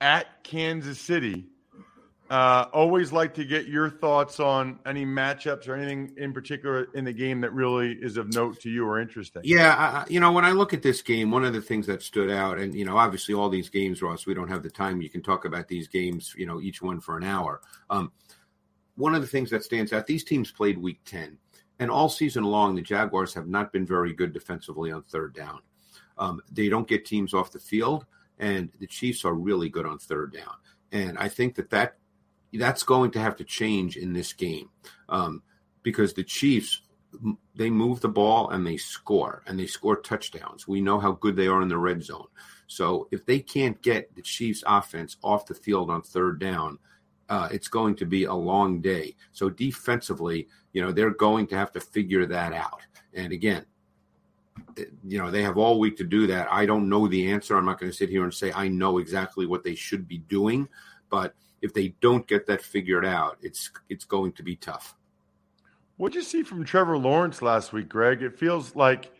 at 0.00 0.42
Kansas 0.44 1.00
City. 1.00 1.46
Uh, 2.30 2.66
always 2.74 3.10
like 3.10 3.32
to 3.32 3.44
get 3.44 3.68
your 3.68 3.88
thoughts 3.88 4.38
on 4.38 4.78
any 4.84 5.06
matchups 5.06 5.66
or 5.66 5.74
anything 5.74 6.12
in 6.18 6.34
particular 6.34 6.88
in 6.92 7.04
the 7.04 7.12
game 7.12 7.40
that 7.40 7.54
really 7.54 7.92
is 7.92 8.18
of 8.18 8.34
note 8.34 8.60
to 8.60 8.68
you 8.68 8.86
or 8.86 9.00
interesting. 9.00 9.40
Yeah, 9.46 9.74
I, 9.74 10.10
you 10.10 10.20
know, 10.20 10.30
when 10.32 10.44
I 10.44 10.50
look 10.50 10.74
at 10.74 10.82
this 10.82 11.00
game, 11.00 11.30
one 11.30 11.44
of 11.44 11.54
the 11.54 11.62
things 11.62 11.86
that 11.86 12.02
stood 12.02 12.30
out, 12.30 12.58
and 12.58 12.74
you 12.74 12.84
know, 12.84 12.98
obviously 12.98 13.34
all 13.34 13.48
these 13.48 13.70
games, 13.70 14.02
Ross, 14.02 14.26
we 14.26 14.34
don't 14.34 14.48
have 14.48 14.62
the 14.62 14.70
time. 14.70 15.00
You 15.00 15.08
can 15.08 15.22
talk 15.22 15.46
about 15.46 15.68
these 15.68 15.88
games, 15.88 16.34
you 16.36 16.44
know, 16.44 16.60
each 16.60 16.82
one 16.82 17.00
for 17.00 17.16
an 17.16 17.24
hour. 17.24 17.62
Um, 17.88 18.12
one 18.96 19.14
of 19.14 19.22
the 19.22 19.28
things 19.28 19.48
that 19.50 19.64
stands 19.64 19.94
out, 19.94 20.06
these 20.06 20.24
teams 20.24 20.50
played 20.50 20.76
Week 20.76 21.00
Ten, 21.06 21.38
and 21.78 21.90
all 21.90 22.10
season 22.10 22.44
long, 22.44 22.74
the 22.74 22.82
Jaguars 22.82 23.32
have 23.32 23.48
not 23.48 23.72
been 23.72 23.86
very 23.86 24.12
good 24.12 24.34
defensively 24.34 24.92
on 24.92 25.02
third 25.02 25.34
down. 25.34 25.60
Um, 26.18 26.42
they 26.52 26.68
don't 26.68 26.88
get 26.88 27.06
teams 27.06 27.32
off 27.32 27.52
the 27.52 27.58
field, 27.58 28.04
and 28.38 28.70
the 28.80 28.86
Chiefs 28.86 29.24
are 29.24 29.34
really 29.34 29.70
good 29.70 29.86
on 29.86 29.98
third 29.98 30.34
down. 30.34 30.56
And 30.92 31.16
I 31.16 31.28
think 31.28 31.54
that 31.54 31.70
that 31.70 31.96
that's 32.52 32.82
going 32.82 33.10
to 33.12 33.18
have 33.18 33.36
to 33.36 33.44
change 33.44 33.96
in 33.96 34.12
this 34.12 34.32
game 34.32 34.70
um, 35.08 35.42
because 35.82 36.14
the 36.14 36.24
Chiefs 36.24 36.82
they 37.54 37.70
move 37.70 38.00
the 38.00 38.08
ball 38.08 38.50
and 38.50 38.66
they 38.66 38.76
score 38.76 39.42
and 39.46 39.58
they 39.58 39.66
score 39.66 39.96
touchdowns. 39.96 40.68
We 40.68 40.80
know 40.80 41.00
how 41.00 41.12
good 41.12 41.36
they 41.36 41.46
are 41.46 41.62
in 41.62 41.68
the 41.68 41.78
red 41.78 42.02
zone. 42.02 42.26
So 42.66 43.08
if 43.10 43.24
they 43.24 43.40
can't 43.40 43.80
get 43.80 44.14
the 44.14 44.22
Chiefs 44.22 44.62
offense 44.66 45.16
off 45.24 45.46
the 45.46 45.54
field 45.54 45.90
on 45.90 46.02
third 46.02 46.38
down, 46.38 46.78
uh, 47.30 47.48
it's 47.50 47.68
going 47.68 47.96
to 47.96 48.04
be 48.04 48.24
a 48.24 48.34
long 48.34 48.80
day. 48.80 49.16
So 49.32 49.48
defensively, 49.48 50.48
you 50.72 50.82
know, 50.82 50.92
they're 50.92 51.10
going 51.10 51.46
to 51.48 51.56
have 51.56 51.72
to 51.72 51.80
figure 51.80 52.26
that 52.26 52.52
out. 52.52 52.82
And 53.14 53.32
again, 53.32 53.64
you 55.02 55.18
know, 55.18 55.30
they 55.30 55.42
have 55.42 55.56
all 55.56 55.78
week 55.78 55.96
to 55.96 56.04
do 56.04 56.26
that. 56.26 56.46
I 56.52 56.66
don't 56.66 56.90
know 56.90 57.08
the 57.08 57.30
answer. 57.30 57.56
I'm 57.56 57.64
not 57.64 57.80
going 57.80 57.90
to 57.90 57.96
sit 57.96 58.10
here 58.10 58.24
and 58.24 58.34
say 58.34 58.52
I 58.52 58.68
know 58.68 58.98
exactly 58.98 59.46
what 59.46 59.64
they 59.64 59.74
should 59.74 60.06
be 60.06 60.18
doing, 60.18 60.68
but– 61.08 61.34
if 61.60 61.74
they 61.74 61.94
don't 62.00 62.26
get 62.26 62.46
that 62.46 62.62
figured 62.62 63.04
out, 63.04 63.38
it's 63.42 63.70
it's 63.88 64.04
going 64.04 64.32
to 64.32 64.42
be 64.42 64.56
tough. 64.56 64.94
What'd 65.96 66.14
you 66.14 66.22
see 66.22 66.42
from 66.44 66.64
Trevor 66.64 66.96
Lawrence 66.96 67.42
last 67.42 67.72
week, 67.72 67.88
Greg? 67.88 68.22
It 68.22 68.38
feels 68.38 68.76
like, 68.76 69.10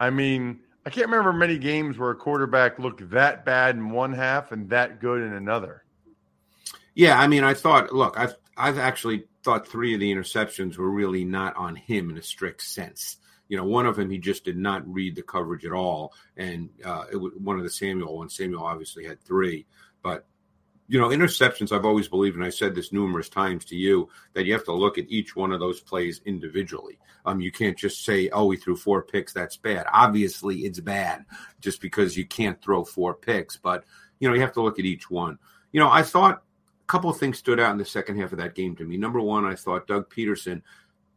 I 0.00 0.10
mean, 0.10 0.60
I 0.84 0.90
can't 0.90 1.06
remember 1.06 1.32
many 1.32 1.58
games 1.58 1.96
where 1.96 2.10
a 2.10 2.16
quarterback 2.16 2.78
looked 2.80 3.08
that 3.10 3.44
bad 3.44 3.76
in 3.76 3.90
one 3.90 4.12
half 4.12 4.50
and 4.50 4.68
that 4.70 5.00
good 5.00 5.22
in 5.22 5.32
another. 5.32 5.84
Yeah, 6.94 7.18
I 7.18 7.28
mean, 7.28 7.44
I 7.44 7.54
thought, 7.54 7.92
look, 7.92 8.18
I've 8.18 8.34
I've 8.56 8.78
actually 8.78 9.24
thought 9.44 9.68
three 9.68 9.94
of 9.94 10.00
the 10.00 10.12
interceptions 10.12 10.76
were 10.76 10.90
really 10.90 11.24
not 11.24 11.56
on 11.56 11.76
him 11.76 12.10
in 12.10 12.18
a 12.18 12.22
strict 12.22 12.62
sense. 12.62 13.18
You 13.48 13.56
know, 13.56 13.64
one 13.64 13.86
of 13.86 13.96
them 13.96 14.10
he 14.10 14.18
just 14.18 14.44
did 14.44 14.56
not 14.56 14.86
read 14.92 15.16
the 15.16 15.22
coverage 15.22 15.64
at 15.64 15.72
all, 15.72 16.12
and 16.36 16.70
uh, 16.84 17.04
it 17.12 17.16
was 17.16 17.32
one 17.36 17.58
of 17.58 17.62
the 17.62 17.70
Samuel 17.70 18.16
ones. 18.16 18.36
Samuel 18.36 18.64
obviously 18.64 19.04
had 19.04 19.22
three, 19.22 19.66
but 20.02 20.26
you 20.86 21.00
know, 21.00 21.08
interceptions, 21.08 21.72
I've 21.72 21.86
always 21.86 22.08
believed, 22.08 22.36
and 22.36 22.44
I 22.44 22.50
said 22.50 22.74
this 22.74 22.92
numerous 22.92 23.28
times 23.28 23.64
to 23.66 23.76
you, 23.76 24.08
that 24.34 24.44
you 24.44 24.52
have 24.52 24.64
to 24.64 24.72
look 24.72 24.98
at 24.98 25.08
each 25.08 25.34
one 25.34 25.52
of 25.52 25.60
those 25.60 25.80
plays 25.80 26.20
individually. 26.26 26.98
Um, 27.24 27.40
you 27.40 27.50
can't 27.50 27.76
just 27.76 28.04
say, 28.04 28.28
oh, 28.30 28.50
he 28.50 28.58
threw 28.58 28.76
four 28.76 29.02
picks, 29.02 29.32
that's 29.32 29.56
bad. 29.56 29.86
Obviously, 29.92 30.58
it's 30.60 30.80
bad 30.80 31.24
just 31.60 31.80
because 31.80 32.16
you 32.16 32.26
can't 32.26 32.60
throw 32.60 32.84
four 32.84 33.14
picks, 33.14 33.56
but, 33.56 33.84
you 34.18 34.28
know, 34.28 34.34
you 34.34 34.42
have 34.42 34.52
to 34.52 34.62
look 34.62 34.78
at 34.78 34.84
each 34.84 35.10
one. 35.10 35.38
You 35.72 35.80
know, 35.80 35.90
I 35.90 36.02
thought 36.02 36.42
a 36.82 36.86
couple 36.86 37.08
of 37.08 37.18
things 37.18 37.38
stood 37.38 37.58
out 37.58 37.72
in 37.72 37.78
the 37.78 37.84
second 37.86 38.18
half 38.18 38.32
of 38.32 38.38
that 38.38 38.54
game 38.54 38.76
to 38.76 38.84
me. 38.84 38.98
Number 38.98 39.20
one, 39.20 39.46
I 39.46 39.54
thought 39.54 39.86
Doug 39.86 40.10
Pederson 40.10 40.60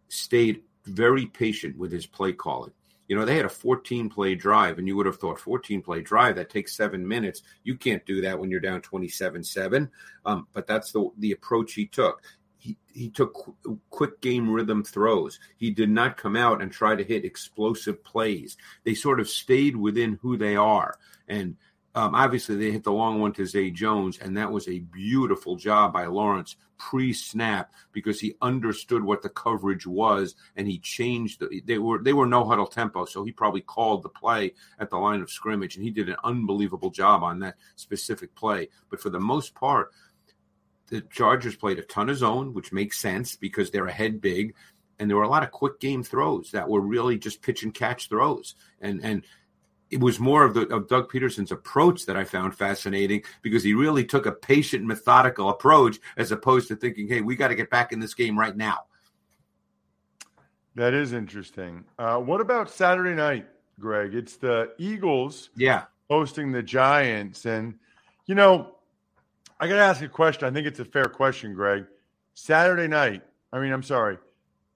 stayed 0.07 0.61
very 0.85 1.25
patient 1.25 1.77
with 1.77 1.91
his 1.91 2.05
play 2.05 2.31
calling. 2.31 2.71
You 3.07 3.15
know, 3.15 3.25
they 3.25 3.37
had 3.37 3.45
a 3.45 3.49
14 3.49 4.09
play 4.09 4.35
drive, 4.35 4.77
and 4.77 4.87
you 4.87 4.95
would 4.97 5.05
have 5.05 5.17
thought 5.17 5.39
14 5.39 5.81
play 5.81 6.01
drive 6.01 6.35
that 6.35 6.49
takes 6.49 6.75
seven 6.75 7.07
minutes. 7.07 7.41
You 7.63 7.77
can't 7.77 8.05
do 8.05 8.21
that 8.21 8.37
when 8.37 8.49
you're 8.49 8.59
down 8.59 8.81
27 8.81 9.43
7. 9.43 9.89
Um, 10.25 10.47
but 10.53 10.67
that's 10.67 10.91
the, 10.91 11.09
the 11.17 11.31
approach 11.31 11.73
he 11.73 11.87
took. 11.87 12.21
He, 12.57 12.77
he 12.91 13.09
took 13.09 13.33
qu- 13.33 13.79
quick 13.89 14.19
game 14.19 14.49
rhythm 14.49 14.83
throws. 14.83 15.39
He 15.57 15.71
did 15.71 15.89
not 15.89 16.17
come 16.17 16.35
out 16.35 16.61
and 16.61 16.71
try 16.71 16.95
to 16.95 17.03
hit 17.03 17.23
explosive 17.23 18.03
plays. 18.03 18.57
They 18.83 18.93
sort 18.93 19.19
of 19.19 19.29
stayed 19.29 19.75
within 19.75 20.19
who 20.21 20.37
they 20.37 20.55
are. 20.55 20.97
And 21.29 21.55
um, 21.97 22.13
obviously, 22.13 22.55
they 22.55 22.69
hit 22.69 22.83
the 22.83 22.91
long 22.91 23.19
one 23.19 23.33
to 23.33 23.45
Zay 23.47 23.71
Jones, 23.71 24.19
and 24.19 24.37
that 24.37 24.51
was 24.51 24.67
a 24.67 24.77
beautiful 24.77 25.55
job 25.55 25.93
by 25.93 26.05
Lawrence 26.05 26.55
pre-snap 26.77 27.71
because 27.91 28.19
he 28.19 28.35
understood 28.39 29.03
what 29.03 29.23
the 29.23 29.29
coverage 29.29 29.87
was, 29.87 30.35
and 30.55 30.67
he 30.67 30.77
changed. 30.77 31.39
The, 31.39 31.59
they 31.65 31.79
were 31.79 31.97
they 31.97 32.13
were 32.13 32.27
no 32.27 32.45
huddle 32.45 32.67
tempo, 32.67 33.05
so 33.05 33.23
he 33.23 33.31
probably 33.31 33.61
called 33.61 34.03
the 34.03 34.09
play 34.09 34.53
at 34.77 34.91
the 34.91 34.97
line 34.97 35.21
of 35.21 35.31
scrimmage, 35.31 35.75
and 35.75 35.83
he 35.83 35.89
did 35.89 36.07
an 36.07 36.17
unbelievable 36.23 36.91
job 36.91 37.23
on 37.23 37.39
that 37.39 37.55
specific 37.77 38.35
play. 38.35 38.69
But 38.91 39.01
for 39.01 39.09
the 39.09 39.19
most 39.19 39.55
part, 39.55 39.89
the 40.89 41.01
Chargers 41.01 41.55
played 41.55 41.79
a 41.79 41.81
ton 41.81 42.09
of 42.09 42.17
zone, 42.17 42.53
which 42.53 42.71
makes 42.71 42.99
sense 42.99 43.35
because 43.35 43.71
they're 43.71 43.87
ahead 43.87 44.21
big, 44.21 44.53
and 44.99 45.09
there 45.09 45.17
were 45.17 45.23
a 45.23 45.29
lot 45.29 45.41
of 45.41 45.49
quick 45.49 45.79
game 45.79 46.03
throws 46.03 46.51
that 46.51 46.69
were 46.69 46.79
really 46.79 47.17
just 47.17 47.41
pitch 47.41 47.63
and 47.63 47.73
catch 47.73 48.07
throws, 48.07 48.53
and 48.81 49.03
and 49.03 49.23
it 49.89 49.99
was 49.99 50.19
more 50.19 50.43
of 50.43 50.53
the 50.53 50.67
of 50.67 50.87
Doug 50.87 51.11
Pederson's 51.11 51.51
approach 51.51 52.05
that 52.05 52.17
I 52.17 52.23
found 52.23 52.55
fascinating 52.55 53.23
because 53.41 53.63
he 53.63 53.73
really 53.73 54.03
took 54.05 54.25
a 54.25 54.31
patient, 54.31 54.85
methodical 54.85 55.49
approach 55.49 55.99
as 56.17 56.31
opposed 56.31 56.67
to 56.69 56.75
thinking, 56.75 57.07
"Hey, 57.07 57.21
we 57.21 57.35
got 57.35 57.49
to 57.49 57.55
get 57.55 57.69
back 57.69 57.91
in 57.91 57.99
this 57.99 58.13
game 58.13 58.37
right 58.37 58.55
now." 58.55 58.85
That 60.75 60.93
is 60.93 61.13
interesting. 61.13 61.85
Uh, 61.97 62.17
what 62.19 62.39
about 62.39 62.69
Saturday 62.69 63.15
night, 63.15 63.47
Greg? 63.79 64.13
It's 64.13 64.37
the 64.37 64.73
Eagles 64.77 65.49
Yeah. 65.55 65.85
hosting 66.09 66.51
the 66.51 66.61
Giants. 66.61 67.45
And, 67.45 67.79
you 68.27 68.35
know, 68.35 68.75
I 69.59 69.67
got 69.67 69.75
to 69.75 69.81
ask 69.81 70.01
a 70.03 70.07
question. 70.07 70.47
I 70.47 70.51
think 70.51 70.67
it's 70.67 70.79
a 70.79 70.85
fair 70.85 71.05
question, 71.05 71.55
Greg. 71.55 71.85
Saturday 72.35 72.87
night, 72.87 73.23
I 73.51 73.59
mean, 73.59 73.73
I'm 73.73 73.81
sorry, 73.81 74.19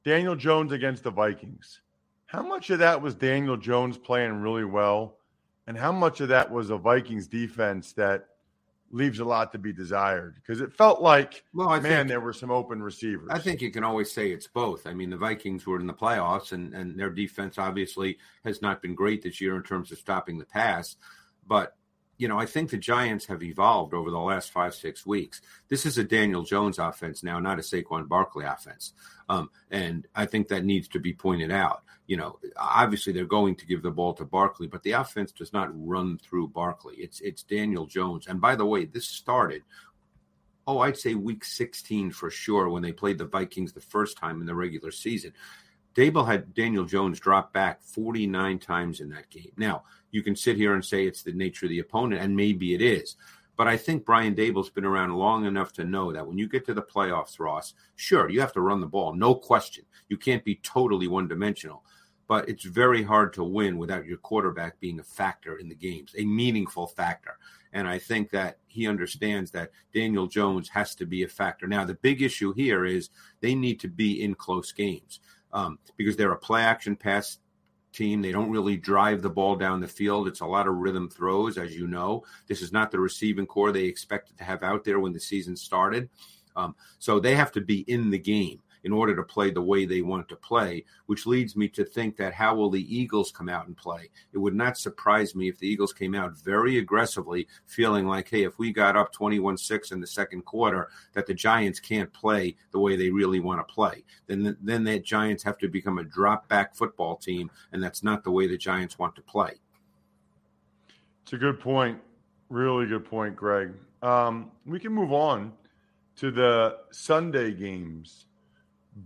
Daniel 0.03 0.35
Jones 0.35 0.71
against 0.71 1.03
the 1.03 1.11
Vikings. 1.11 1.80
How 2.31 2.41
much 2.41 2.69
of 2.69 2.79
that 2.79 3.01
was 3.01 3.13
Daniel 3.13 3.57
Jones 3.57 3.97
playing 3.97 4.41
really 4.41 4.63
well? 4.63 5.17
And 5.67 5.77
how 5.77 5.91
much 5.91 6.21
of 6.21 6.29
that 6.29 6.49
was 6.49 6.69
a 6.69 6.77
Vikings 6.77 7.27
defense 7.27 7.91
that 7.93 8.25
leaves 8.89 9.19
a 9.19 9.25
lot 9.25 9.51
to 9.51 9.57
be 9.57 9.73
desired? 9.73 10.35
Because 10.35 10.61
it 10.61 10.71
felt 10.71 11.01
like, 11.01 11.43
Well, 11.53 11.67
I 11.67 11.81
man, 11.81 11.91
think 11.91 12.07
there 12.07 12.21
were 12.21 12.31
some 12.31 12.49
open 12.49 12.81
receivers. 12.81 13.27
I 13.29 13.37
think 13.37 13.61
you 13.61 13.69
can 13.69 13.83
always 13.83 14.13
say 14.13 14.31
it's 14.31 14.47
both. 14.47 14.87
I 14.87 14.93
mean, 14.93 15.09
the 15.09 15.17
Vikings 15.17 15.67
were 15.67 15.77
in 15.77 15.87
the 15.87 15.93
playoffs, 15.93 16.53
and, 16.53 16.73
and 16.73 16.97
their 16.97 17.09
defense 17.09 17.57
obviously 17.57 18.17
has 18.45 18.61
not 18.61 18.81
been 18.81 18.95
great 18.95 19.21
this 19.23 19.41
year 19.41 19.57
in 19.57 19.63
terms 19.63 19.91
of 19.91 19.97
stopping 19.97 20.39
the 20.39 20.45
pass. 20.45 20.95
But, 21.45 21.75
you 22.17 22.29
know, 22.29 22.39
I 22.39 22.45
think 22.45 22.69
the 22.69 22.77
Giants 22.77 23.25
have 23.25 23.43
evolved 23.43 23.93
over 23.93 24.09
the 24.09 24.17
last 24.17 24.51
five, 24.51 24.73
six 24.73 25.05
weeks. 25.05 25.41
This 25.67 25.85
is 25.85 25.97
a 25.97 26.03
Daniel 26.05 26.43
Jones 26.43 26.79
offense 26.79 27.23
now, 27.23 27.39
not 27.39 27.59
a 27.59 27.61
Saquon 27.61 28.07
Barkley 28.07 28.45
offense. 28.45 28.93
Um, 29.27 29.49
and 29.69 30.07
I 30.15 30.27
think 30.27 30.47
that 30.47 30.63
needs 30.63 30.87
to 30.89 30.99
be 30.99 31.11
pointed 31.11 31.51
out. 31.51 31.83
You 32.11 32.17
know, 32.17 32.39
obviously 32.57 33.13
they're 33.13 33.23
going 33.23 33.55
to 33.55 33.65
give 33.65 33.81
the 33.81 33.89
ball 33.89 34.13
to 34.15 34.25
Barkley, 34.25 34.67
but 34.67 34.83
the 34.83 34.91
offense 34.91 35.31
does 35.31 35.53
not 35.53 35.69
run 35.73 36.17
through 36.17 36.49
Barkley. 36.49 36.95
It's 36.97 37.21
it's 37.21 37.41
Daniel 37.41 37.85
Jones. 37.85 38.27
And 38.27 38.41
by 38.41 38.55
the 38.57 38.65
way, 38.65 38.83
this 38.83 39.07
started 39.07 39.63
oh, 40.67 40.79
I'd 40.79 40.97
say 40.97 41.15
week 41.15 41.45
16 41.45 42.11
for 42.11 42.29
sure 42.29 42.69
when 42.69 42.83
they 42.83 42.91
played 42.91 43.17
the 43.17 43.25
Vikings 43.25 43.71
the 43.71 43.81
first 43.81 44.17
time 44.17 44.41
in 44.41 44.47
the 44.47 44.55
regular 44.55 44.91
season. 44.91 45.33
Daboll 45.95 46.27
had 46.27 46.53
Daniel 46.53 46.85
Jones 46.85 47.19
drop 47.19 47.51
back 47.53 47.81
49 47.81 48.59
times 48.59 48.99
in 48.99 49.09
that 49.09 49.29
game. 49.29 49.51
Now, 49.57 49.83
you 50.11 50.23
can 50.23 50.35
sit 50.35 50.57
here 50.57 50.73
and 50.73 50.83
say 50.83 51.05
it's 51.05 51.23
the 51.23 51.33
nature 51.33 51.65
of 51.65 51.69
the 51.69 51.79
opponent, 51.79 52.21
and 52.21 52.35
maybe 52.35 52.73
it 52.73 52.81
is. 52.81 53.15
But 53.57 53.67
I 53.67 53.77
think 53.77 54.05
Brian 54.05 54.35
Daboll's 54.35 54.69
been 54.69 54.85
around 54.85 55.13
long 55.13 55.45
enough 55.45 55.73
to 55.73 55.83
know 55.83 56.11
that 56.13 56.25
when 56.25 56.37
you 56.37 56.47
get 56.47 56.65
to 56.65 56.73
the 56.73 56.81
playoffs, 56.81 57.39
Ross, 57.39 57.73
sure, 57.95 58.29
you 58.29 58.39
have 58.39 58.53
to 58.53 58.61
run 58.61 58.81
the 58.81 58.87
ball, 58.87 59.13
no 59.13 59.35
question. 59.35 59.85
You 60.07 60.17
can't 60.17 60.43
be 60.43 60.55
totally 60.63 61.07
one 61.07 61.27
dimensional. 61.27 61.83
But 62.31 62.47
it's 62.47 62.63
very 62.63 63.03
hard 63.03 63.33
to 63.33 63.43
win 63.43 63.77
without 63.77 64.05
your 64.05 64.15
quarterback 64.15 64.79
being 64.79 65.01
a 65.01 65.03
factor 65.03 65.57
in 65.57 65.67
the 65.67 65.75
games, 65.75 66.15
a 66.17 66.23
meaningful 66.23 66.87
factor. 66.87 67.37
And 67.73 67.85
I 67.85 67.99
think 67.99 68.29
that 68.29 68.59
he 68.67 68.87
understands 68.87 69.51
that 69.51 69.71
Daniel 69.93 70.27
Jones 70.27 70.69
has 70.69 70.95
to 70.95 71.05
be 71.05 71.23
a 71.23 71.27
factor. 71.27 71.67
Now, 71.67 71.83
the 71.83 71.95
big 71.95 72.21
issue 72.21 72.53
here 72.53 72.85
is 72.85 73.09
they 73.41 73.53
need 73.53 73.81
to 73.81 73.89
be 73.89 74.23
in 74.23 74.35
close 74.35 74.71
games 74.71 75.19
um, 75.51 75.77
because 75.97 76.15
they're 76.15 76.31
a 76.31 76.37
play 76.37 76.61
action 76.61 76.95
pass 76.95 77.39
team. 77.91 78.21
They 78.21 78.31
don't 78.31 78.49
really 78.49 78.77
drive 78.77 79.21
the 79.21 79.29
ball 79.29 79.57
down 79.57 79.81
the 79.81 79.89
field. 79.89 80.29
It's 80.29 80.39
a 80.39 80.45
lot 80.45 80.69
of 80.69 80.75
rhythm 80.75 81.09
throws, 81.09 81.57
as 81.57 81.75
you 81.75 81.85
know. 81.85 82.23
This 82.47 82.61
is 82.61 82.71
not 82.71 82.91
the 82.91 82.99
receiving 83.01 83.45
corps 83.45 83.73
they 83.73 83.83
expected 83.83 84.37
to 84.37 84.45
have 84.45 84.63
out 84.63 84.85
there 84.85 85.01
when 85.01 85.11
the 85.11 85.19
season 85.19 85.57
started. 85.57 86.09
Um, 86.55 86.77
so 86.97 87.19
they 87.19 87.35
have 87.35 87.51
to 87.51 87.61
be 87.61 87.79
in 87.89 88.09
the 88.09 88.19
game 88.19 88.61
in 88.83 88.91
order 88.91 89.15
to 89.15 89.23
play 89.23 89.51
the 89.51 89.61
way 89.61 89.85
they 89.85 90.01
want 90.01 90.27
to 90.29 90.35
play, 90.35 90.85
which 91.05 91.25
leads 91.25 91.55
me 91.55 91.67
to 91.69 91.85
think 91.85 92.17
that 92.17 92.33
how 92.33 92.55
will 92.55 92.69
the 92.69 92.95
Eagles 92.95 93.31
come 93.31 93.49
out 93.49 93.67
and 93.67 93.77
play? 93.77 94.09
It 94.33 94.37
would 94.37 94.55
not 94.55 94.77
surprise 94.77 95.35
me 95.35 95.49
if 95.49 95.59
the 95.59 95.67
Eagles 95.67 95.93
came 95.93 96.15
out 96.15 96.37
very 96.37 96.77
aggressively, 96.77 97.47
feeling 97.65 98.07
like, 98.07 98.29
hey, 98.29 98.43
if 98.43 98.57
we 98.57 98.71
got 98.71 98.95
up 98.95 99.11
21 99.11 99.57
6 99.57 99.91
in 99.91 100.01
the 100.01 100.07
second 100.07 100.45
quarter, 100.45 100.89
that 101.13 101.27
the 101.27 101.33
Giants 101.33 101.79
can't 101.79 102.11
play 102.13 102.55
the 102.71 102.79
way 102.79 102.95
they 102.95 103.09
really 103.09 103.39
want 103.39 103.65
to 103.65 103.73
play. 103.73 104.03
Then, 104.27 104.57
then 104.61 104.83
the 104.83 104.99
Giants 104.99 105.43
have 105.43 105.57
to 105.59 105.67
become 105.67 105.97
a 105.97 106.03
drop 106.03 106.47
back 106.47 106.75
football 106.75 107.15
team, 107.15 107.51
and 107.71 107.81
that's 107.83 108.03
not 108.03 108.23
the 108.23 108.31
way 108.31 108.47
the 108.47 108.57
Giants 108.57 108.97
want 108.97 109.15
to 109.15 109.21
play. 109.21 109.53
It's 111.23 111.33
a 111.33 111.37
good 111.37 111.59
point. 111.59 111.99
Really 112.49 112.87
good 112.87 113.05
point, 113.05 113.35
Greg. 113.35 113.73
Um, 114.01 114.51
we 114.65 114.79
can 114.79 114.91
move 114.91 115.13
on 115.13 115.53
to 116.17 116.31
the 116.31 116.77
Sunday 116.91 117.51
games. 117.51 118.25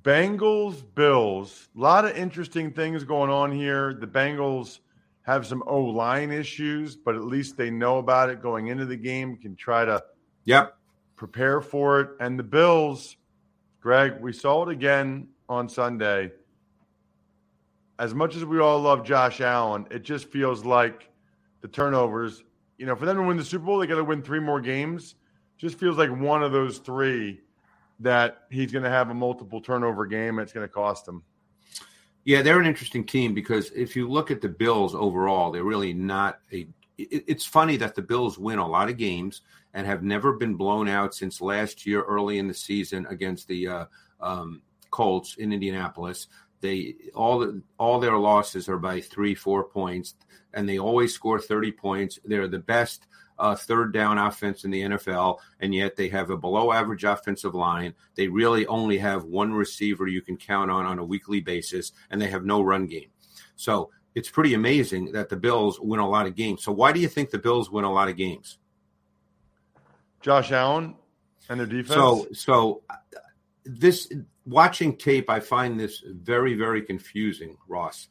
Bengals, 0.01 0.83
Bills. 0.95 1.69
A 1.75 1.79
lot 1.79 2.05
of 2.05 2.15
interesting 2.17 2.71
things 2.71 3.03
going 3.03 3.29
on 3.29 3.51
here. 3.51 3.93
The 3.93 4.07
Bengals 4.07 4.79
have 5.23 5.45
some 5.45 5.63
O 5.67 5.79
line 5.81 6.31
issues, 6.31 6.95
but 6.95 7.15
at 7.15 7.23
least 7.23 7.57
they 7.57 7.69
know 7.69 7.97
about 7.97 8.29
it 8.29 8.41
going 8.41 8.67
into 8.67 8.85
the 8.85 8.95
game, 8.97 9.37
can 9.37 9.55
try 9.55 9.85
to 9.85 10.03
Yep. 10.45 10.77
prepare 11.15 11.61
for 11.61 12.01
it. 12.01 12.09
And 12.19 12.37
the 12.37 12.43
Bills, 12.43 13.17
Greg, 13.81 14.21
we 14.21 14.33
saw 14.33 14.63
it 14.63 14.69
again 14.69 15.29
on 15.47 15.69
Sunday. 15.69 16.31
As 17.97 18.13
much 18.13 18.35
as 18.35 18.43
we 18.43 18.59
all 18.59 18.81
love 18.81 19.05
Josh 19.05 19.39
Allen, 19.39 19.87
it 19.89 20.03
just 20.03 20.27
feels 20.29 20.65
like 20.65 21.09
the 21.61 21.67
turnovers, 21.67 22.43
you 22.77 22.85
know, 22.85 22.95
for 22.95 23.05
them 23.05 23.17
to 23.17 23.23
win 23.23 23.37
the 23.37 23.43
Super 23.43 23.65
Bowl, 23.65 23.79
they 23.79 23.87
got 23.87 23.95
to 23.95 24.03
win 24.03 24.21
three 24.21 24.39
more 24.39 24.59
games. 24.59 25.15
Just 25.57 25.79
feels 25.79 25.97
like 25.97 26.09
one 26.09 26.43
of 26.43 26.51
those 26.51 26.79
three 26.79 27.41
that 27.99 28.43
he's 28.49 28.71
going 28.71 28.83
to 28.83 28.89
have 28.89 29.09
a 29.09 29.13
multiple 29.13 29.61
turnover 29.61 30.05
game. 30.05 30.39
It's 30.39 30.53
going 30.53 30.67
to 30.67 30.73
cost 30.73 31.07
him. 31.07 31.23
Yeah, 32.25 32.41
they're 32.41 32.59
an 32.59 32.65
interesting 32.65 33.05
team 33.05 33.33
because 33.33 33.71
if 33.71 33.95
you 33.95 34.09
look 34.09 34.31
at 34.31 34.41
the 34.41 34.49
Bills 34.49 34.95
overall, 34.95 35.51
they're 35.51 35.63
really 35.63 35.93
not 35.93 36.39
a. 36.51 36.67
it- 36.97 37.23
It's 37.27 37.45
funny 37.45 37.77
that 37.77 37.95
the 37.95 38.01
Bills 38.01 38.37
win 38.39 38.59
a 38.59 38.67
lot 38.67 38.89
of 38.89 38.97
games 38.97 39.41
and 39.73 39.85
have 39.85 40.03
never 40.03 40.33
been 40.33 40.55
blown 40.55 40.87
out 40.87 41.13
since 41.13 41.41
last 41.41 41.85
year, 41.85 42.01
early 42.03 42.39
in 42.39 42.47
the 42.47 42.53
season 42.53 43.05
against 43.09 43.47
the 43.47 43.67
uh, 43.67 43.85
um, 44.21 44.61
Colts 44.89 45.35
in 45.35 45.51
Indianapolis. 45.53 46.27
They 46.61 46.95
all 47.13 47.61
all 47.77 47.99
their 47.99 48.17
losses 48.17 48.67
are 48.69 48.79
by 48.79 49.01
three, 49.01 49.35
four 49.35 49.65
points, 49.65 50.15
and 50.53 50.67
they 50.67 50.79
always 50.79 51.13
score 51.13 51.39
thirty 51.39 51.71
points. 51.71 52.17
They're 52.25 52.47
the 52.47 52.59
best 52.59 53.05
uh, 53.37 53.55
third 53.55 53.93
down 53.93 54.17
offense 54.17 54.63
in 54.63 54.71
the 54.71 54.81
NFL, 54.81 55.39
and 55.59 55.73
yet 55.73 55.95
they 55.95 56.07
have 56.09 56.29
a 56.29 56.37
below 56.37 56.71
average 56.71 57.03
offensive 57.03 57.55
line. 57.55 57.93
They 58.15 58.27
really 58.27 58.65
only 58.67 58.97
have 58.97 59.25
one 59.25 59.53
receiver 59.53 60.07
you 60.07 60.21
can 60.21 60.37
count 60.37 60.71
on 60.71 60.85
on 60.85 60.99
a 60.99 61.05
weekly 61.05 61.41
basis, 61.41 61.91
and 62.09 62.21
they 62.21 62.29
have 62.29 62.45
no 62.45 62.61
run 62.61 62.87
game. 62.87 63.09
So 63.55 63.91
it's 64.15 64.29
pretty 64.29 64.53
amazing 64.53 65.11
that 65.11 65.29
the 65.29 65.35
Bills 65.35 65.79
win 65.79 65.99
a 65.99 66.07
lot 66.07 66.25
of 66.25 66.35
games. 66.35 66.63
So 66.63 66.71
why 66.71 66.91
do 66.91 66.99
you 66.99 67.07
think 67.07 67.29
the 67.29 67.39
Bills 67.39 67.69
win 67.69 67.83
a 67.83 67.91
lot 67.91 68.07
of 68.07 68.15
games? 68.15 68.57
Josh 70.21 70.51
Allen 70.51 70.95
and 71.49 71.59
their 71.59 71.67
defense. 71.67 71.93
So 71.93 72.27
so 72.33 72.81
this 73.65 74.11
watching 74.45 74.95
tape, 74.97 75.29
I 75.29 75.39
find 75.39 75.79
this 75.79 76.03
very 76.05 76.55
very 76.55 76.81
confusing, 76.81 77.57
Ross, 77.67 78.07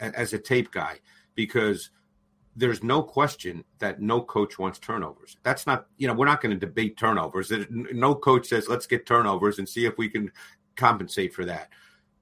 as 0.00 0.32
a 0.32 0.38
tape 0.38 0.72
guy, 0.72 1.00
because 1.34 1.90
there's 2.54 2.82
no 2.82 3.02
question 3.02 3.64
that 3.78 4.00
no 4.00 4.20
coach 4.20 4.58
wants 4.58 4.78
turnovers. 4.78 5.36
That's 5.42 5.66
not 5.66 5.86
you 5.96 6.06
know 6.06 6.14
we're 6.14 6.26
not 6.26 6.40
going 6.40 6.58
to 6.58 6.66
debate 6.66 6.96
turnovers. 6.96 7.52
No 7.70 8.14
coach 8.14 8.48
says 8.48 8.68
let's 8.68 8.86
get 8.86 9.06
turnovers 9.06 9.58
and 9.58 9.68
see 9.68 9.86
if 9.86 9.96
we 9.96 10.08
can 10.08 10.30
compensate 10.76 11.32
for 11.34 11.44
that. 11.46 11.68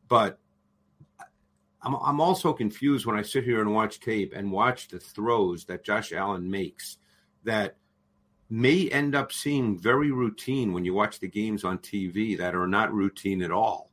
But 0.09 0.39
I'm 1.83 1.95
I'm 1.97 2.21
also 2.21 2.53
confused 2.53 3.07
when 3.07 3.17
I 3.17 3.23
sit 3.23 3.45
here 3.45 3.61
and 3.61 3.75
watch 3.75 4.01
tape 4.01 4.33
and 4.35 4.53
watch 4.53 4.89
the 4.89 5.01
throws 5.01 5.65
that 5.65 5.85
Josh 5.85 6.13
Allen 6.13 6.49
makes 6.49 6.99
that 7.45 7.77
may 8.51 8.89
end 8.91 9.15
up 9.15 9.33
seeing 9.33 9.79
very 9.79 10.11
routine 10.11 10.73
when 10.73 10.85
you 10.85 10.93
watch 10.93 11.21
the 11.21 11.29
games 11.29 11.65
on 11.65 11.79
TV 11.79 12.37
that 12.37 12.55
are 12.55 12.67
not 12.67 12.93
routine 12.93 13.43
at 13.43 13.53
all. 13.53 13.91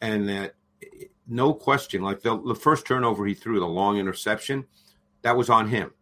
And 0.00 0.28
that 0.28 0.54
eh, 0.82 1.04
no 1.28 1.54
question, 1.54 2.02
like 2.02 2.20
the, 2.20 2.40
the 2.42 2.54
first 2.54 2.86
turnover 2.86 3.24
he 3.26 3.34
threw, 3.34 3.60
the 3.60 3.66
long 3.66 3.96
interception, 3.98 4.66
that 5.22 5.36
was 5.36 5.50
on 5.50 5.68
him. 5.68 5.92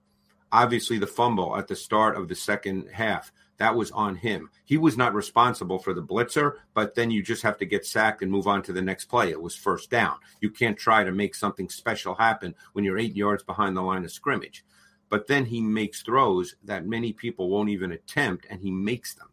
Obviously, 0.50 0.98
the 0.98 1.06
fumble 1.06 1.56
at 1.56 1.68
the 1.68 1.76
start 1.76 2.16
of 2.16 2.28
the 2.28 2.34
second 2.34 2.88
half, 2.92 3.32
that 3.58 3.74
was 3.74 3.90
on 3.90 4.14
him. 4.16 4.50
He 4.64 4.78
was 4.78 4.96
not 4.96 5.14
responsible 5.14 5.78
for 5.78 5.92
the 5.92 6.02
blitzer, 6.02 6.54
but 6.74 6.94
then 6.94 7.10
you 7.10 7.22
just 7.22 7.42
have 7.42 7.58
to 7.58 7.66
get 7.66 7.84
sacked 7.84 8.22
and 8.22 8.30
move 8.30 8.46
on 8.46 8.62
to 8.62 8.72
the 8.72 8.80
next 8.80 9.06
play. 9.06 9.30
It 9.30 9.42
was 9.42 9.56
first 9.56 9.90
down. 9.90 10.16
You 10.40 10.50
can't 10.50 10.78
try 10.78 11.04
to 11.04 11.12
make 11.12 11.34
something 11.34 11.68
special 11.68 12.14
happen 12.14 12.54
when 12.72 12.84
you're 12.84 12.98
eight 12.98 13.16
yards 13.16 13.42
behind 13.42 13.76
the 13.76 13.82
line 13.82 14.04
of 14.04 14.12
scrimmage. 14.12 14.64
But 15.10 15.26
then 15.26 15.46
he 15.46 15.60
makes 15.60 16.02
throws 16.02 16.54
that 16.64 16.86
many 16.86 17.12
people 17.12 17.50
won't 17.50 17.70
even 17.70 17.92
attempt, 17.92 18.46
and 18.48 18.60
he 18.60 18.70
makes 18.70 19.14
them. 19.14 19.28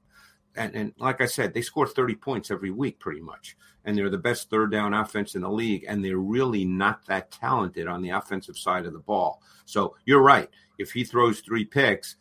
And, 0.55 0.73
and 0.75 0.93
like 0.97 1.21
I 1.21 1.25
said, 1.25 1.53
they 1.53 1.61
score 1.61 1.87
30 1.87 2.15
points 2.15 2.51
every 2.51 2.71
week 2.71 2.99
pretty 2.99 3.21
much. 3.21 3.57
And 3.83 3.97
they're 3.97 4.09
the 4.09 4.17
best 4.17 4.49
third 4.49 4.71
down 4.71 4.93
offense 4.93 5.35
in 5.35 5.41
the 5.41 5.49
league. 5.49 5.85
And 5.87 6.03
they're 6.03 6.17
really 6.17 6.65
not 6.65 7.05
that 7.07 7.31
talented 7.31 7.87
on 7.87 8.01
the 8.01 8.09
offensive 8.09 8.57
side 8.57 8.85
of 8.85 8.93
the 8.93 8.99
ball. 8.99 9.41
So 9.65 9.95
you're 10.05 10.21
right. 10.21 10.49
If 10.77 10.91
he 10.91 11.03
throws 11.03 11.41
three 11.41 11.65
picks, 11.65 12.15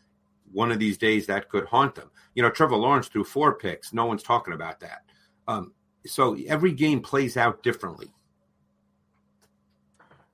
one 0.53 0.71
of 0.71 0.79
these 0.79 0.99
days 0.99 1.27
that 1.27 1.49
could 1.49 1.65
haunt 1.67 1.95
them. 1.95 2.11
You 2.35 2.43
know, 2.43 2.51
Trevor 2.51 2.77
Lawrence 2.77 3.09
threw 3.09 3.25
four 3.25 3.55
picks. 3.55 3.93
No 3.93 4.07
one's 4.07 4.23
talking 4.23 4.55
about 4.55 4.81
that. 4.81 5.03
Um, 5.49 5.73
so 6.07 6.37
every 6.47 6.73
game 6.73 7.01
plays 7.01 7.37
out 7.37 7.63
differently. 7.63 8.13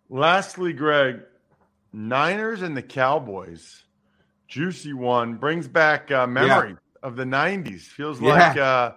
Lastly, 0.08 0.72
Greg, 0.72 1.20
Niners 1.92 2.62
and 2.62 2.76
the 2.76 2.82
Cowboys. 2.82 3.84
Juicy 4.48 4.92
one 4.92 5.36
brings 5.36 5.68
back 5.68 6.10
uh, 6.10 6.26
memory 6.26 6.76
of 7.02 7.16
the 7.16 7.24
'90s. 7.24 7.82
Feels 7.82 8.20
Yeah. 8.20 8.28
like 8.28 8.56
uh, 8.56 8.92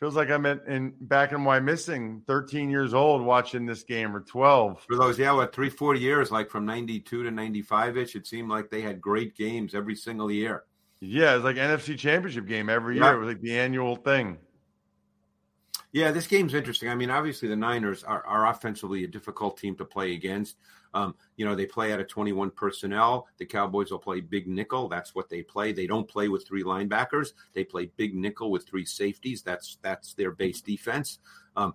Feels 0.00 0.14
like 0.14 0.30
I'm 0.30 0.46
in, 0.46 0.60
in 0.68 0.94
back 1.00 1.32
in 1.32 1.38
Wyomissing, 1.38 2.24
13 2.24 2.70
years 2.70 2.94
old, 2.94 3.20
watching 3.20 3.66
this 3.66 3.82
game 3.82 4.14
or 4.14 4.20
12. 4.20 4.84
For 4.88 4.96
those, 4.96 5.18
yeah, 5.18 5.32
what 5.32 5.52
three, 5.52 5.68
four 5.70 5.96
years, 5.96 6.30
like 6.30 6.48
from 6.50 6.64
'92 6.64 7.24
to 7.24 7.30
'95 7.32 7.96
ish, 7.96 8.14
it 8.14 8.24
seemed 8.24 8.48
like 8.48 8.70
they 8.70 8.80
had 8.80 9.00
great 9.00 9.36
games 9.36 9.74
every 9.74 9.96
single 9.96 10.30
year. 10.30 10.62
Yeah, 11.00 11.34
it's 11.34 11.44
like 11.44 11.56
NFC 11.56 11.98
Championship 11.98 12.46
game 12.46 12.68
every 12.68 12.94
year. 12.96 13.12
It 13.14 13.18
was 13.18 13.28
like 13.28 13.40
the 13.40 13.58
annual 13.58 13.96
thing. 13.96 14.38
Yeah, 15.90 16.12
this 16.12 16.26
game's 16.28 16.54
interesting. 16.54 16.90
I 16.90 16.94
mean, 16.94 17.10
obviously 17.10 17.48
the 17.48 17.56
Niners 17.56 18.04
are, 18.04 18.24
are 18.26 18.46
offensively 18.46 19.02
a 19.04 19.08
difficult 19.08 19.56
team 19.56 19.74
to 19.76 19.84
play 19.84 20.12
against. 20.14 20.58
Um, 20.94 21.14
you 21.36 21.44
know, 21.44 21.54
they 21.54 21.66
play 21.66 21.92
out 21.92 22.00
of 22.00 22.08
21 22.08 22.50
personnel. 22.50 23.26
The 23.38 23.46
Cowboys 23.46 23.90
will 23.90 23.98
play 23.98 24.20
big 24.20 24.46
nickel. 24.46 24.88
That's 24.88 25.14
what 25.14 25.28
they 25.28 25.42
play. 25.42 25.72
They 25.72 25.86
don't 25.86 26.08
play 26.08 26.28
with 26.28 26.46
three 26.46 26.64
linebackers. 26.64 27.32
They 27.54 27.64
play 27.64 27.90
big 27.96 28.14
nickel 28.14 28.50
with 28.50 28.66
three 28.66 28.84
safeties. 28.84 29.42
That's 29.42 29.78
that's 29.82 30.14
their 30.14 30.32
base 30.32 30.60
defense. 30.60 31.18
Um, 31.56 31.74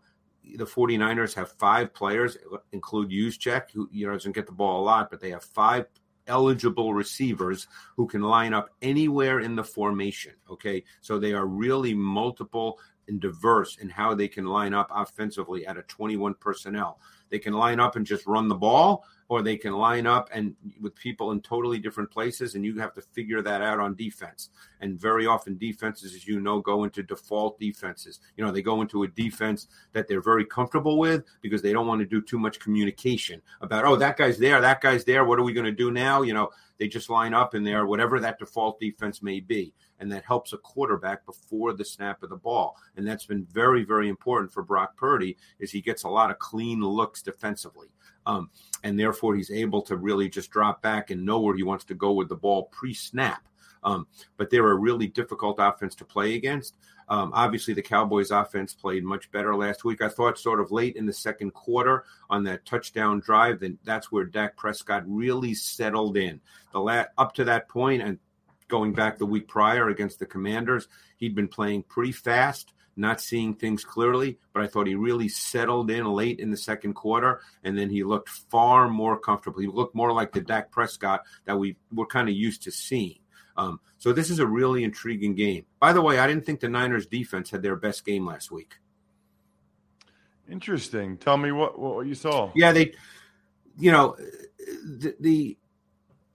the 0.57 0.65
49ers 0.65 1.33
have 1.35 1.51
five 1.53 1.93
players, 1.93 2.37
include 2.73 3.11
Juszczyk, 3.11 3.71
who 3.73 3.87
you 3.91 4.07
know 4.07 4.13
doesn't 4.13 4.35
get 4.35 4.45
the 4.45 4.51
ball 4.51 4.81
a 4.81 4.83
lot, 4.83 5.09
but 5.09 5.21
they 5.21 5.29
have 5.29 5.43
five 5.43 5.85
eligible 6.27 6.93
receivers 6.93 7.67
who 7.95 8.07
can 8.07 8.21
line 8.21 8.53
up 8.53 8.69
anywhere 8.81 9.39
in 9.39 9.55
the 9.55 9.63
formation. 9.63 10.33
Okay. 10.49 10.83
So 11.01 11.19
they 11.19 11.33
are 11.33 11.45
really 11.45 11.93
multiple 11.93 12.79
and 13.07 13.19
diverse 13.19 13.77
in 13.77 13.89
how 13.89 14.15
they 14.15 14.27
can 14.27 14.45
line 14.45 14.73
up 14.73 14.89
offensively 14.93 15.67
at 15.67 15.77
a 15.77 15.83
21 15.83 16.35
personnel. 16.35 16.99
They 17.33 17.39
can 17.39 17.53
line 17.53 17.79
up 17.79 17.95
and 17.95 18.05
just 18.05 18.27
run 18.27 18.47
the 18.47 18.53
ball, 18.53 19.07
or 19.29 19.41
they 19.41 19.57
can 19.57 19.73
line 19.73 20.05
up 20.05 20.29
and 20.33 20.55
with 20.81 20.95
people 20.95 21.31
in 21.31 21.41
totally 21.41 21.79
different 21.79 22.11
places, 22.11 22.55
and 22.55 22.65
you 22.65 22.77
have 22.79 22.93
to 22.93 23.01
figure 23.01 23.41
that 23.41 23.61
out 23.61 23.79
on 23.79 23.95
defense. 23.95 24.49
And 24.81 24.99
very 24.99 25.25
often, 25.25 25.57
defenses, 25.57 26.13
as 26.13 26.27
you 26.27 26.39
know, 26.39 26.59
go 26.59 26.83
into 26.83 27.03
default 27.03 27.59
defenses. 27.59 28.19
You 28.37 28.43
know, 28.43 28.51
they 28.51 28.61
go 28.61 28.81
into 28.81 29.03
a 29.03 29.07
defense 29.07 29.67
that 29.93 30.07
they're 30.07 30.21
very 30.21 30.45
comfortable 30.45 30.97
with 30.97 31.23
because 31.41 31.61
they 31.61 31.73
don't 31.73 31.87
want 31.87 31.99
to 31.99 32.05
do 32.05 32.21
too 32.21 32.39
much 32.39 32.59
communication 32.59 33.41
about, 33.61 33.85
oh, 33.85 33.95
that 33.95 34.17
guy's 34.17 34.37
there, 34.37 34.61
that 34.61 34.81
guy's 34.81 35.05
there. 35.05 35.25
What 35.25 35.39
are 35.39 35.43
we 35.43 35.53
going 35.53 35.65
to 35.65 35.71
do 35.71 35.91
now? 35.91 36.21
You 36.21 36.33
know, 36.33 36.49
they 36.77 36.87
just 36.87 37.09
line 37.09 37.33
up 37.33 37.55
in 37.55 37.63
there, 37.63 37.85
whatever 37.85 38.19
that 38.19 38.39
default 38.39 38.79
defense 38.79 39.21
may 39.21 39.39
be. 39.39 39.73
And 39.99 40.11
that 40.11 40.25
helps 40.25 40.51
a 40.51 40.57
quarterback 40.57 41.25
before 41.25 41.71
the 41.73 41.85
snap 41.85 42.23
of 42.23 42.29
the 42.29 42.35
ball. 42.35 42.75
And 42.97 43.07
that's 43.07 43.25
been 43.25 43.45
very, 43.45 43.85
very 43.85 44.09
important 44.09 44.51
for 44.51 44.63
Brock 44.63 44.97
Purdy 44.97 45.37
is 45.59 45.71
he 45.71 45.81
gets 45.81 46.03
a 46.03 46.09
lot 46.09 46.29
of 46.29 46.39
clean 46.39 46.81
looks 46.81 47.21
defensively. 47.21 47.87
Um, 48.25 48.49
and 48.83 48.99
therefore 48.99 49.35
he's 49.35 49.51
able 49.51 49.81
to 49.83 49.97
really 49.97 50.29
just 50.29 50.51
drop 50.51 50.81
back 50.81 51.11
and 51.11 51.25
know 51.25 51.39
where 51.39 51.55
he 51.55 51.63
wants 51.63 51.85
to 51.85 51.95
go 51.95 52.13
with 52.13 52.29
the 52.29 52.35
ball 52.35 52.63
pre-snap. 52.63 53.47
Um, 53.83 54.07
but 54.37 54.49
they're 54.49 54.71
a 54.71 54.75
really 54.75 55.07
difficult 55.07 55.57
offense 55.59 55.95
to 55.95 56.05
play 56.05 56.35
against. 56.35 56.75
Um, 57.09 57.31
obviously, 57.33 57.73
the 57.73 57.81
Cowboys' 57.81 58.31
offense 58.31 58.73
played 58.73 59.03
much 59.03 59.29
better 59.31 59.55
last 59.55 59.83
week. 59.83 60.01
I 60.01 60.07
thought, 60.07 60.39
sort 60.39 60.61
of 60.61 60.71
late 60.71 60.95
in 60.95 61.05
the 61.05 61.13
second 61.13 61.51
quarter 61.51 62.05
on 62.29 62.43
that 62.45 62.65
touchdown 62.65 63.19
drive, 63.19 63.59
then 63.59 63.77
that's 63.83 64.11
where 64.11 64.23
Dak 64.23 64.55
Prescott 64.55 65.03
really 65.05 65.53
settled 65.53 66.15
in. 66.15 66.39
The 66.71 66.79
la- 66.79 67.05
up 67.17 67.33
to 67.35 67.43
that 67.43 67.67
point, 67.67 68.01
and 68.01 68.19
going 68.67 68.93
back 68.93 69.17
the 69.17 69.25
week 69.25 69.47
prior 69.47 69.89
against 69.89 70.19
the 70.19 70.25
Commanders, 70.25 70.87
he'd 71.17 71.35
been 71.35 71.47
playing 71.47 71.83
pretty 71.83 72.13
fast 72.13 72.72
not 72.95 73.21
seeing 73.21 73.55
things 73.55 73.83
clearly, 73.83 74.37
but 74.53 74.63
I 74.63 74.67
thought 74.67 74.87
he 74.87 74.95
really 74.95 75.27
settled 75.27 75.89
in 75.89 76.05
late 76.05 76.39
in 76.39 76.51
the 76.51 76.57
second 76.57 76.93
quarter, 76.93 77.41
and 77.63 77.77
then 77.77 77.89
he 77.89 78.03
looked 78.03 78.29
far 78.29 78.87
more 78.89 79.19
comfortable. 79.19 79.61
He 79.61 79.67
looked 79.67 79.95
more 79.95 80.11
like 80.11 80.31
the 80.31 80.41
Dak 80.41 80.71
Prescott 80.71 81.23
that 81.45 81.57
we 81.57 81.77
were 81.93 82.05
kind 82.05 82.29
of 82.29 82.35
used 82.35 82.63
to 82.63 82.71
seeing. 82.71 83.19
Um, 83.55 83.79
so 83.97 84.13
this 84.13 84.29
is 84.29 84.39
a 84.39 84.47
really 84.47 84.83
intriguing 84.83 85.35
game. 85.35 85.65
By 85.79 85.93
the 85.93 86.01
way, 86.01 86.19
I 86.19 86.27
didn't 86.27 86.45
think 86.45 86.59
the 86.59 86.69
Niners 86.69 87.05
defense 87.05 87.49
had 87.49 87.61
their 87.61 87.75
best 87.75 88.05
game 88.05 88.25
last 88.25 88.51
week. 88.51 88.75
Interesting. 90.49 91.17
Tell 91.17 91.37
me 91.37 91.51
what 91.51 91.79
what 91.79 92.05
you 92.05 92.15
saw. 92.15 92.51
Yeah, 92.55 92.73
they, 92.73 92.93
you 93.77 93.91
know, 93.91 94.17
the, 94.83 95.15
the 95.19 95.57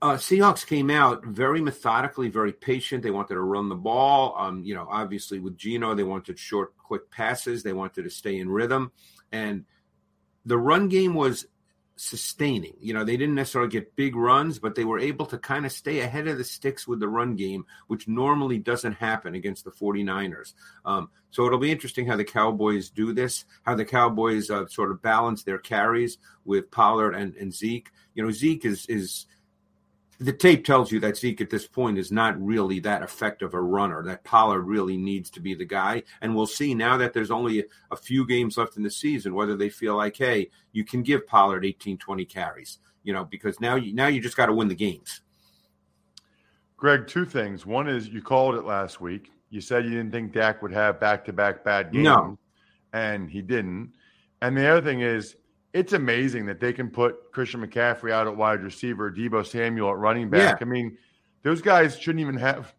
uh, 0.00 0.14
Seahawks 0.14 0.66
came 0.66 0.90
out 0.90 1.24
very 1.24 1.60
methodically, 1.60 2.28
very 2.28 2.52
patient. 2.52 3.02
They 3.02 3.10
wanted 3.10 3.34
to 3.34 3.40
run 3.40 3.68
the 3.68 3.74
ball. 3.74 4.34
Um, 4.38 4.62
you 4.64 4.74
know, 4.74 4.86
obviously 4.88 5.40
with 5.40 5.56
Geno, 5.56 5.94
they 5.94 6.04
wanted 6.04 6.38
short, 6.38 6.76
quick 6.78 7.10
passes. 7.10 7.62
They 7.62 7.72
wanted 7.72 8.04
to 8.04 8.10
stay 8.10 8.38
in 8.38 8.48
rhythm, 8.48 8.92
and 9.32 9.64
the 10.44 10.58
run 10.58 10.88
game 10.88 11.14
was 11.14 11.46
sustaining. 11.96 12.74
You 12.80 12.94
know, 12.94 13.02
they 13.02 13.16
didn't 13.16 13.34
necessarily 13.34 13.70
get 13.70 13.96
big 13.96 14.14
runs, 14.14 14.60
but 14.60 14.76
they 14.76 14.84
were 14.84 15.00
able 15.00 15.26
to 15.26 15.38
kind 15.38 15.66
of 15.66 15.72
stay 15.72 16.00
ahead 16.00 16.28
of 16.28 16.38
the 16.38 16.44
sticks 16.44 16.86
with 16.86 17.00
the 17.00 17.08
run 17.08 17.34
game, 17.34 17.66
which 17.88 18.06
normally 18.06 18.58
doesn't 18.58 18.94
happen 18.94 19.34
against 19.34 19.64
the 19.64 19.72
49ers. 19.72 20.54
Um, 20.84 21.10
so 21.30 21.44
it'll 21.44 21.58
be 21.58 21.72
interesting 21.72 22.06
how 22.06 22.16
the 22.16 22.24
Cowboys 22.24 22.88
do 22.88 23.12
this, 23.12 23.44
how 23.64 23.74
the 23.74 23.84
Cowboys 23.84 24.48
uh, 24.48 24.66
sort 24.68 24.92
of 24.92 25.02
balance 25.02 25.42
their 25.42 25.58
carries 25.58 26.18
with 26.44 26.70
Pollard 26.70 27.14
and, 27.14 27.34
and 27.34 27.52
Zeke. 27.52 27.90
You 28.14 28.22
know, 28.22 28.30
Zeke 28.30 28.64
is 28.64 28.86
is 28.86 29.26
the 30.20 30.32
tape 30.32 30.64
tells 30.64 30.90
you 30.90 30.98
that 31.00 31.16
Zeke 31.16 31.40
at 31.40 31.50
this 31.50 31.66
point 31.66 31.96
is 31.96 32.10
not 32.10 32.40
really 32.44 32.80
that 32.80 33.02
effective 33.02 33.54
a 33.54 33.60
runner. 33.60 34.02
That 34.02 34.24
Pollard 34.24 34.62
really 34.62 34.96
needs 34.96 35.30
to 35.30 35.40
be 35.40 35.54
the 35.54 35.64
guy. 35.64 36.02
And 36.20 36.34
we'll 36.34 36.46
see 36.46 36.74
now 36.74 36.96
that 36.96 37.12
there's 37.12 37.30
only 37.30 37.64
a, 37.90 37.96
few 37.96 38.26
games 38.26 38.56
left 38.58 38.76
in 38.76 38.82
the 38.82 38.90
season 38.90 39.34
whether 39.34 39.56
they 39.56 39.68
feel 39.68 39.96
like, 39.96 40.16
hey, 40.16 40.50
you 40.72 40.84
can 40.84 41.02
give 41.02 41.26
Pollard 41.26 41.64
18, 41.64 41.98
20 41.98 42.24
carries, 42.24 42.78
you 43.04 43.12
know, 43.12 43.24
because 43.24 43.60
now 43.60 43.76
you 43.76 43.94
now 43.94 44.08
you 44.08 44.20
just 44.20 44.36
got 44.36 44.46
to 44.46 44.52
win 44.52 44.68
the 44.68 44.74
games. 44.74 45.20
Greg, 46.76 47.06
two 47.06 47.24
things. 47.24 47.64
One 47.64 47.88
is 47.88 48.08
you 48.08 48.22
called 48.22 48.56
it 48.56 48.64
last 48.64 49.00
week. 49.00 49.30
You 49.50 49.60
said 49.60 49.84
you 49.84 49.90
didn't 49.90 50.10
think 50.10 50.32
Dak 50.32 50.62
would 50.62 50.72
have 50.72 50.98
back 50.98 51.24
to 51.26 51.32
back 51.32 51.64
bad 51.64 51.92
games. 51.92 52.04
No. 52.04 52.38
And 52.92 53.30
he 53.30 53.42
didn't. 53.42 53.92
And 54.42 54.56
the 54.56 54.66
other 54.68 54.82
thing 54.82 55.00
is 55.00 55.36
it's 55.72 55.92
amazing 55.92 56.46
that 56.46 56.60
they 56.60 56.72
can 56.72 56.88
put 56.90 57.32
Christian 57.32 57.66
McCaffrey 57.66 58.10
out 58.10 58.26
at 58.26 58.36
wide 58.36 58.62
receiver, 58.62 59.10
Deebo 59.10 59.46
Samuel 59.46 59.90
at 59.90 59.96
running 59.96 60.30
back. 60.30 60.60
Yeah. 60.60 60.66
I 60.66 60.68
mean, 60.68 60.96
those 61.42 61.60
guys 61.60 61.98
shouldn't 61.98 62.20
even 62.20 62.36
have 62.36 62.74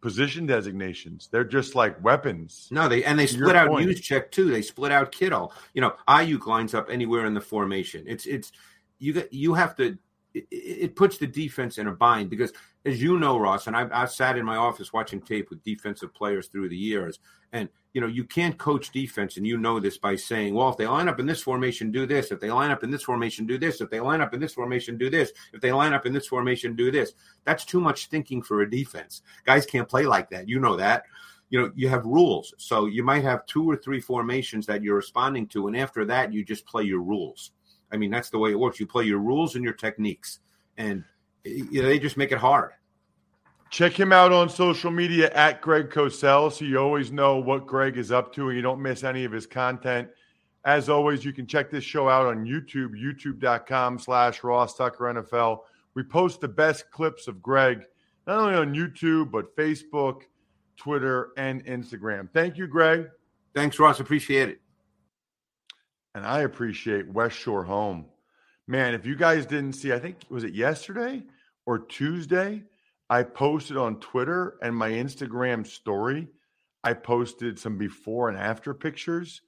position 0.00 0.46
designations. 0.46 1.28
They're 1.30 1.44
just 1.44 1.74
like 1.74 2.02
weapons. 2.02 2.68
No, 2.70 2.88
they 2.88 3.02
and 3.04 3.18
they 3.18 3.26
split 3.26 3.56
out 3.56 3.70
Juszczyk 3.70 4.30
too. 4.30 4.50
They 4.50 4.62
split 4.62 4.92
out 4.92 5.10
Kittle. 5.10 5.52
You 5.74 5.80
know, 5.80 5.94
Aiyuk 6.08 6.46
lines 6.46 6.74
up 6.74 6.88
anywhere 6.90 7.26
in 7.26 7.34
the 7.34 7.40
formation. 7.40 8.04
It's 8.06 8.26
it's 8.26 8.52
you 8.98 9.12
get 9.12 9.32
you 9.32 9.54
have 9.54 9.74
to. 9.76 9.98
It, 10.32 10.46
it 10.50 10.96
puts 10.96 11.18
the 11.18 11.26
defense 11.26 11.78
in 11.78 11.88
a 11.88 11.92
bind 11.92 12.30
because, 12.30 12.52
as 12.84 13.02
you 13.02 13.18
know, 13.18 13.38
Ross, 13.38 13.66
and 13.66 13.76
I've, 13.76 13.90
I've 13.90 14.12
sat 14.12 14.36
in 14.36 14.44
my 14.44 14.56
office 14.56 14.92
watching 14.92 15.20
tape 15.20 15.48
with 15.50 15.62
defensive 15.64 16.14
players 16.14 16.48
through 16.48 16.68
the 16.68 16.76
years, 16.76 17.18
and 17.52 17.68
you 17.96 18.02
know 18.02 18.08
you 18.08 18.24
can't 18.24 18.58
coach 18.58 18.90
defense, 18.90 19.38
and 19.38 19.46
you 19.46 19.56
know 19.56 19.80
this 19.80 19.96
by 19.96 20.16
saying, 20.16 20.52
well, 20.52 20.68
if 20.68 20.76
they 20.76 20.86
line 20.86 21.08
up 21.08 21.18
in 21.18 21.24
this 21.24 21.40
formation, 21.40 21.90
do 21.90 22.04
this. 22.04 22.30
If 22.30 22.40
they 22.40 22.50
line 22.50 22.70
up 22.70 22.84
in 22.84 22.90
this 22.90 23.02
formation, 23.02 23.46
do 23.46 23.56
this. 23.56 23.80
If 23.80 23.88
they 23.88 24.02
line 24.02 24.20
up 24.20 24.34
in 24.34 24.38
this 24.38 24.52
formation, 24.52 24.98
do 24.98 25.08
this. 25.08 25.32
If 25.54 25.62
they 25.62 25.72
line 25.72 25.94
up 25.94 26.04
in 26.04 26.12
this 26.12 26.26
formation, 26.26 26.76
do 26.76 26.90
this. 26.90 27.14
That's 27.46 27.64
too 27.64 27.80
much 27.80 28.08
thinking 28.08 28.42
for 28.42 28.60
a 28.60 28.70
defense. 28.70 29.22
Guys 29.46 29.64
can't 29.64 29.88
play 29.88 30.04
like 30.04 30.28
that. 30.28 30.46
You 30.46 30.60
know 30.60 30.76
that 30.76 31.04
you 31.48 31.58
know 31.58 31.72
you 31.74 31.88
have 31.88 32.04
rules 32.04 32.52
so 32.58 32.84
you 32.84 33.02
might 33.02 33.22
have 33.22 33.46
two 33.46 33.64
or 33.64 33.76
three 33.76 34.00
formations 34.00 34.66
that 34.66 34.82
you're 34.82 34.96
responding 34.96 35.46
to 35.46 35.68
and 35.68 35.76
after 35.76 36.04
that 36.04 36.32
you 36.32 36.44
just 36.44 36.66
play 36.66 36.82
your 36.82 37.00
rules 37.00 37.52
i 37.92 37.96
mean 37.96 38.10
that's 38.10 38.30
the 38.30 38.38
way 38.38 38.50
it 38.50 38.58
works 38.58 38.80
you 38.80 38.86
play 38.86 39.04
your 39.04 39.20
rules 39.20 39.54
and 39.54 39.62
your 39.62 39.72
techniques 39.72 40.40
and 40.76 41.04
eh, 41.44 41.62
you 41.70 41.80
know, 41.80 41.88
they 41.88 42.00
just 42.00 42.16
make 42.16 42.32
it 42.32 42.38
hard 42.38 42.72
Check 43.76 44.00
him 44.00 44.10
out 44.10 44.32
on 44.32 44.48
social 44.48 44.90
media 44.90 45.30
at 45.34 45.60
Greg 45.60 45.90
Cosell 45.90 46.50
so 46.50 46.64
you 46.64 46.78
always 46.78 47.12
know 47.12 47.36
what 47.36 47.66
Greg 47.66 47.98
is 47.98 48.10
up 48.10 48.32
to 48.32 48.48
and 48.48 48.56
you 48.56 48.62
don't 48.62 48.80
miss 48.80 49.04
any 49.04 49.26
of 49.26 49.32
his 49.32 49.46
content. 49.46 50.08
As 50.64 50.88
always, 50.88 51.26
you 51.26 51.32
can 51.34 51.46
check 51.46 51.70
this 51.70 51.84
show 51.84 52.08
out 52.08 52.24
on 52.24 52.46
YouTube, 52.46 52.92
youtube.com 52.98 53.98
slash 53.98 54.42
Ross 54.42 54.78
Tucker 54.78 55.04
NFL. 55.04 55.58
We 55.92 56.04
post 56.04 56.40
the 56.40 56.48
best 56.48 56.90
clips 56.90 57.28
of 57.28 57.42
Greg, 57.42 57.84
not 58.26 58.38
only 58.38 58.54
on 58.54 58.74
YouTube, 58.74 59.30
but 59.30 59.54
Facebook, 59.54 60.22
Twitter, 60.78 61.32
and 61.36 61.62
Instagram. 61.66 62.30
Thank 62.32 62.56
you, 62.56 62.66
Greg. 62.66 63.10
thanks 63.54 63.78
ross 63.78 64.00
appreciate 64.00 64.48
it 64.48 64.60
And 66.14 66.24
I 66.24 66.40
appreciate 66.44 67.12
West 67.12 67.36
Shore 67.36 67.64
Home. 67.64 68.06
Man, 68.66 68.94
if 68.94 69.04
you 69.04 69.16
guys 69.16 69.44
didn't 69.44 69.74
see, 69.74 69.92
I 69.92 69.98
think 69.98 70.16
was 70.30 70.44
it 70.44 70.54
yesterday 70.54 71.24
or 71.66 71.78
Tuesday? 71.78 72.62
I 73.08 73.22
posted 73.22 73.76
on 73.76 74.00
Twitter 74.00 74.58
and 74.62 74.74
my 74.74 74.90
Instagram 74.90 75.66
story. 75.66 76.28
I 76.82 76.94
posted 76.94 77.58
some 77.58 77.78
before 77.78 78.28
and 78.28 78.38
after 78.38 78.74
pictures 78.74 79.42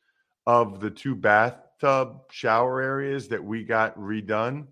of 0.47 0.81
the 0.81 0.91
two 0.91 1.15
bathtub 1.15 2.21
shower 2.31 2.81
areas 2.81 3.29
that 3.29 3.43
we 3.43 3.65
got 3.65 3.99
redone. 3.99 4.69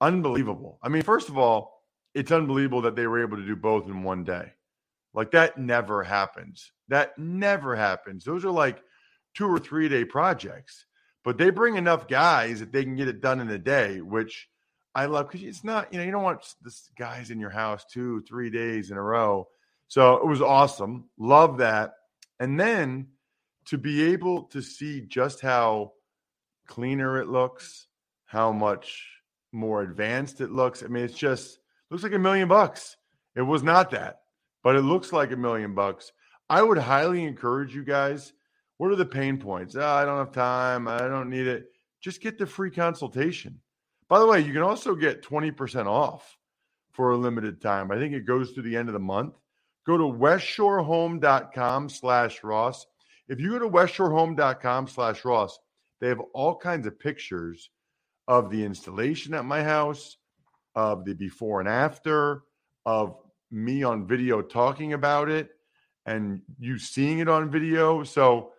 Unbelievable. 0.00 0.78
I 0.82 0.88
mean, 0.88 1.02
first 1.02 1.28
of 1.28 1.38
all, 1.38 1.84
it's 2.14 2.32
unbelievable 2.32 2.82
that 2.82 2.96
they 2.96 3.06
were 3.06 3.22
able 3.22 3.36
to 3.36 3.46
do 3.46 3.56
both 3.56 3.86
in 3.86 4.02
one 4.02 4.24
day. 4.24 4.52
Like 5.12 5.30
that 5.32 5.58
never 5.58 6.02
happens. 6.02 6.72
That 6.88 7.18
never 7.18 7.76
happens. 7.76 8.24
Those 8.24 8.44
are 8.44 8.50
like 8.50 8.82
two 9.34 9.46
or 9.46 9.58
three 9.58 9.88
day 9.88 10.04
projects 10.04 10.86
but 11.24 11.38
they 11.38 11.50
bring 11.50 11.76
enough 11.76 12.08
guys 12.08 12.60
that 12.60 12.72
they 12.72 12.84
can 12.84 12.96
get 12.96 13.08
it 13.08 13.20
done 13.20 13.40
in 13.40 13.50
a 13.50 13.58
day, 13.58 14.00
which 14.00 14.48
I 14.94 15.06
love 15.06 15.28
because 15.28 15.46
it's 15.46 15.64
not, 15.64 15.92
you 15.92 15.98
know, 15.98 16.04
you 16.04 16.10
don't 16.10 16.22
want 16.22 16.54
this 16.62 16.90
guys 16.98 17.30
in 17.30 17.38
your 17.38 17.50
house 17.50 17.84
two, 17.90 18.22
three 18.22 18.50
days 18.50 18.90
in 18.90 18.96
a 18.96 19.02
row. 19.02 19.48
So 19.88 20.16
it 20.16 20.26
was 20.26 20.42
awesome. 20.42 21.08
Love 21.18 21.58
that. 21.58 21.94
And 22.38 22.58
then 22.58 23.08
to 23.66 23.78
be 23.78 24.12
able 24.12 24.44
to 24.44 24.62
see 24.62 25.02
just 25.02 25.40
how 25.40 25.92
cleaner 26.66 27.20
it 27.20 27.28
looks, 27.28 27.86
how 28.24 28.52
much 28.52 29.06
more 29.52 29.82
advanced 29.82 30.40
it 30.40 30.50
looks. 30.50 30.82
I 30.82 30.86
mean, 30.86 31.04
it's 31.04 31.14
just 31.14 31.58
looks 31.90 32.02
like 32.02 32.12
a 32.12 32.18
million 32.18 32.48
bucks. 32.48 32.96
It 33.36 33.42
was 33.42 33.62
not 33.62 33.90
that, 33.90 34.20
but 34.62 34.76
it 34.76 34.82
looks 34.82 35.12
like 35.12 35.32
a 35.32 35.36
million 35.36 35.74
bucks. 35.74 36.12
I 36.48 36.62
would 36.62 36.78
highly 36.78 37.24
encourage 37.24 37.74
you 37.74 37.84
guys. 37.84 38.32
What 38.78 38.90
are 38.90 38.96
the 38.96 39.06
pain 39.06 39.38
points? 39.38 39.76
Oh, 39.76 39.86
I 39.86 40.04
don't 40.04 40.18
have 40.18 40.32
time. 40.32 40.88
I 40.88 40.98
don't 40.98 41.30
need 41.30 41.46
it. 41.46 41.66
Just 42.00 42.20
get 42.20 42.38
the 42.38 42.46
free 42.46 42.70
consultation. 42.70 43.60
By 44.10 44.18
the 44.18 44.26
way, 44.26 44.40
you 44.40 44.52
can 44.52 44.62
also 44.62 44.96
get 44.96 45.22
20% 45.22 45.86
off 45.86 46.36
for 46.90 47.12
a 47.12 47.16
limited 47.16 47.62
time. 47.62 47.92
I 47.92 47.96
think 47.96 48.12
it 48.12 48.26
goes 48.26 48.52
to 48.52 48.60
the 48.60 48.76
end 48.76 48.88
of 48.88 48.92
the 48.92 48.98
month. 48.98 49.36
Go 49.86 49.96
to 49.96 50.02
westshorehome.com 50.02 51.88
slash 51.88 52.42
Ross. 52.42 52.86
If 53.28 53.38
you 53.38 53.50
go 53.50 53.60
to 53.60 53.68
westshorehome.com 53.68 54.88
slash 54.88 55.24
Ross, 55.24 55.60
they 56.00 56.08
have 56.08 56.18
all 56.34 56.56
kinds 56.56 56.88
of 56.88 56.98
pictures 56.98 57.70
of 58.26 58.50
the 58.50 58.64
installation 58.64 59.32
at 59.32 59.44
my 59.44 59.62
house, 59.62 60.16
of 60.74 61.04
the 61.04 61.14
before 61.14 61.60
and 61.60 61.68
after, 61.68 62.42
of 62.84 63.16
me 63.52 63.84
on 63.84 64.08
video 64.08 64.42
talking 64.42 64.92
about 64.92 65.28
it, 65.28 65.50
and 66.04 66.42
you 66.58 66.80
seeing 66.80 67.20
it 67.20 67.28
on 67.28 67.48
video. 67.48 68.02
So 68.02 68.54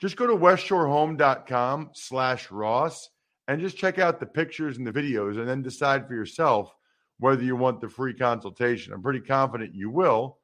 just 0.00 0.16
go 0.16 0.28
to 0.28 0.36
westshorehome.com 0.36 1.90
slash 1.92 2.52
Ross 2.52 3.08
and 3.48 3.60
just 3.60 3.76
check 3.76 3.98
out 3.98 4.20
the 4.20 4.26
pictures 4.26 4.78
and 4.78 4.86
the 4.86 4.92
videos 4.92 5.38
and 5.38 5.48
then 5.48 5.62
decide 5.62 6.06
for 6.06 6.14
yourself 6.14 6.74
whether 7.18 7.42
you 7.42 7.56
want 7.56 7.80
the 7.80 7.88
free 7.88 8.14
consultation. 8.14 8.92
I'm 8.92 9.02
pretty 9.02 9.20
confident 9.20 9.74
you 9.74 9.90
will, 9.90 10.38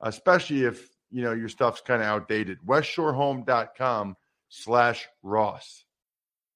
especially 0.00 0.64
if 0.64 0.88
you 1.10 1.22
know 1.22 1.32
your 1.32 1.48
stuff's 1.48 1.80
kind 1.80 2.02
of 2.02 2.08
outdated. 2.08 2.58
westshorehome.com 2.66 4.16
slash 4.48 5.08
Ross. 5.22 5.84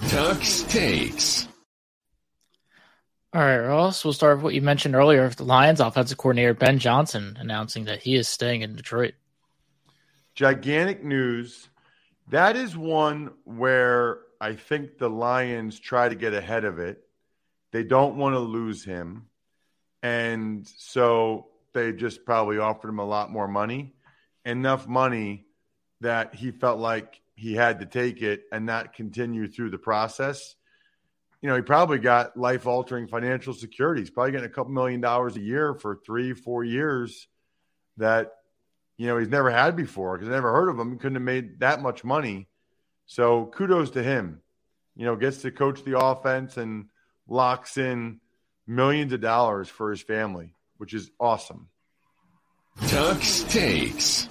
Tux 0.00 0.68
takes. 0.68 1.48
All 3.32 3.40
right, 3.40 3.58
Ross, 3.58 4.04
we'll 4.04 4.12
start 4.12 4.36
with 4.36 4.44
what 4.44 4.54
you 4.54 4.62
mentioned 4.62 4.94
earlier 4.94 5.28
the 5.28 5.44
Lions 5.44 5.80
offensive 5.80 6.18
coordinator 6.18 6.54
Ben 6.54 6.78
Johnson 6.78 7.36
announcing 7.40 7.86
that 7.86 8.00
he 8.00 8.14
is 8.14 8.28
staying 8.28 8.62
in 8.62 8.76
Detroit. 8.76 9.14
Gigantic 10.34 11.02
news. 11.02 11.68
That 12.28 12.54
is 12.56 12.76
one 12.76 13.32
where 13.44 14.20
I 14.40 14.54
think 14.54 14.98
the 14.98 15.10
Lions 15.10 15.80
try 15.80 16.08
to 16.08 16.14
get 16.14 16.32
ahead 16.32 16.64
of 16.64 16.78
it. 16.78 17.02
They 17.72 17.82
don't 17.82 18.16
want 18.16 18.34
to 18.34 18.40
lose 18.40 18.84
him. 18.84 19.26
And 20.02 20.66
so 20.76 21.48
they 21.72 21.92
just 21.92 22.24
probably 22.24 22.58
offered 22.58 22.88
him 22.88 23.00
a 23.00 23.04
lot 23.04 23.32
more 23.32 23.48
money, 23.48 23.94
enough 24.44 24.86
money 24.86 25.46
that 26.02 26.34
he 26.34 26.52
felt 26.52 26.78
like 26.78 27.20
he 27.34 27.54
had 27.54 27.80
to 27.80 27.86
take 27.86 28.22
it 28.22 28.42
and 28.52 28.64
not 28.64 28.94
continue 28.94 29.48
through 29.48 29.70
the 29.70 29.78
process. 29.78 30.54
You 31.40 31.48
know, 31.48 31.56
he 31.56 31.62
probably 31.62 31.98
got 31.98 32.36
life 32.36 32.66
altering 32.66 33.06
financial 33.06 33.52
security. 33.52 34.00
He's 34.00 34.10
probably 34.10 34.32
getting 34.32 34.46
a 34.46 34.52
couple 34.52 34.72
million 34.72 35.00
dollars 35.00 35.36
a 35.36 35.40
year 35.40 35.74
for 35.74 35.96
three, 36.06 36.32
four 36.32 36.64
years 36.64 37.28
that, 37.98 38.32
you 38.96 39.06
know, 39.06 39.18
he's 39.18 39.28
never 39.28 39.50
had 39.50 39.76
before 39.76 40.16
because 40.16 40.28
I 40.28 40.32
never 40.32 40.52
heard 40.52 40.68
of 40.68 40.78
him. 40.78 40.92
He 40.92 40.98
couldn't 40.98 41.16
have 41.16 41.22
made 41.22 41.60
that 41.60 41.82
much 41.82 42.04
money. 42.04 42.48
So 43.06 43.46
kudos 43.46 43.90
to 43.90 44.02
him. 44.02 44.40
You 44.96 45.04
know, 45.04 45.16
gets 45.16 45.42
to 45.42 45.50
coach 45.50 45.82
the 45.82 45.98
offense 45.98 46.56
and 46.56 46.86
locks 47.28 47.76
in 47.76 48.20
millions 48.66 49.12
of 49.12 49.20
dollars 49.20 49.68
for 49.68 49.90
his 49.90 50.00
family, 50.00 50.54
which 50.76 50.94
is 50.94 51.10
awesome. 51.18 51.68
Tux 52.78 53.48
takes. 53.50 54.28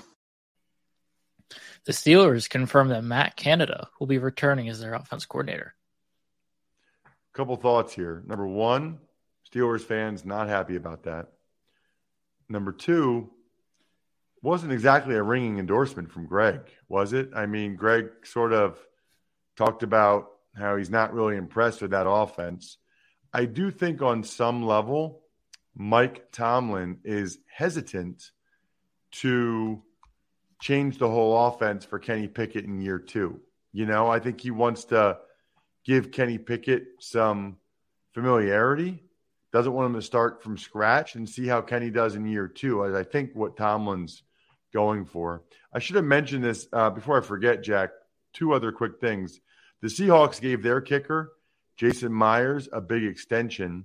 The 1.85 1.91
Steelers 1.91 2.49
confirmed 2.49 2.91
that 2.91 3.03
Matt 3.03 3.35
Canada 3.35 3.89
will 3.99 4.07
be 4.07 4.17
returning 4.17 4.69
as 4.69 4.79
their 4.79 4.93
offense 4.93 5.25
coordinator. 5.25 5.75
Couple 7.33 7.55
thoughts 7.55 7.93
here. 7.93 8.23
Number 8.25 8.47
one, 8.47 8.99
Steelers 9.51 9.81
fans 9.81 10.23
not 10.23 10.47
happy 10.47 10.75
about 10.75 11.03
that. 11.03 11.27
Number 12.47 12.71
two, 12.71 13.31
wasn't 14.41 14.71
exactly 14.71 15.15
a 15.15 15.23
ringing 15.23 15.57
endorsement 15.57 16.11
from 16.11 16.27
Greg, 16.27 16.61
was 16.87 17.13
it? 17.13 17.31
I 17.35 17.45
mean, 17.45 17.75
Greg 17.75 18.09
sort 18.23 18.53
of 18.53 18.77
talked 19.57 19.83
about 19.83 20.27
how 20.55 20.77
he's 20.77 20.89
not 20.89 21.13
really 21.13 21.37
impressed 21.37 21.81
with 21.81 21.91
that 21.91 22.07
offense. 22.07 22.77
I 23.33 23.45
do 23.45 23.71
think 23.71 24.01
on 24.01 24.23
some 24.23 24.63
level, 24.63 25.21
Mike 25.75 26.31
Tomlin 26.31 26.99
is 27.03 27.39
hesitant 27.47 28.31
to 29.13 29.81
change 30.63 30.97
the 30.97 31.09
whole 31.09 31.47
offense 31.47 31.83
for 31.83 31.99
Kenny 31.99 32.25
Pickett 32.25 32.63
in 32.63 32.79
year 32.79 32.97
two. 32.97 33.41
You 33.73 33.85
know, 33.85 34.07
I 34.07 34.19
think 34.19 34.39
he 34.39 34.49
wants 34.49 34.85
to 34.85 35.17
give 35.83 36.09
Kenny 36.09 36.37
Pickett 36.37 36.85
some 36.99 37.57
familiarity, 38.13 39.03
doesn't 39.51 39.73
want 39.73 39.87
him 39.87 39.99
to 39.99 40.01
start 40.01 40.41
from 40.41 40.57
scratch 40.57 41.15
and 41.15 41.27
see 41.27 41.47
how 41.47 41.59
Kenny 41.59 41.89
does 41.89 42.15
in 42.15 42.25
year 42.25 42.47
two, 42.47 42.85
as 42.85 42.95
I 42.95 43.03
think 43.03 43.31
what 43.33 43.57
Tomlin's 43.57 44.23
going 44.73 45.03
for. 45.03 45.43
I 45.73 45.79
should 45.79 45.97
have 45.97 46.05
mentioned 46.05 46.45
this 46.45 46.65
uh, 46.71 46.89
before 46.91 47.17
I 47.17 47.25
forget, 47.25 47.61
Jack. 47.61 47.89
Two 48.31 48.53
other 48.53 48.71
quick 48.71 49.01
things. 49.01 49.41
The 49.81 49.89
Seahawks 49.89 50.39
gave 50.39 50.63
their 50.63 50.79
kicker, 50.79 51.33
Jason 51.75 52.13
Myers, 52.13 52.69
a 52.71 52.79
big 52.79 53.03
extension. 53.03 53.83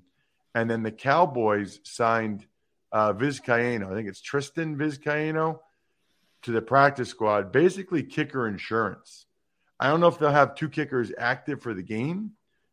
And 0.54 0.70
then 0.70 0.84
the 0.84 0.92
Cowboys 0.92 1.80
signed 1.82 2.46
uh, 2.92 3.14
Vizcaino. 3.14 3.90
I 3.90 3.94
think 3.96 4.08
it's 4.08 4.20
Tristan 4.20 4.76
Vizcaino 4.76 5.58
to 6.42 6.52
the 6.52 6.62
practice 6.62 7.08
squad, 7.08 7.52
basically 7.52 8.02
kicker 8.02 8.46
insurance. 8.46 9.26
I 9.80 9.88
don't 9.88 10.00
know 10.00 10.08
if 10.08 10.18
they'll 10.18 10.30
have 10.30 10.54
two 10.54 10.68
kickers 10.68 11.12
active 11.16 11.62
for 11.62 11.74
the 11.74 11.82
game 11.82 12.32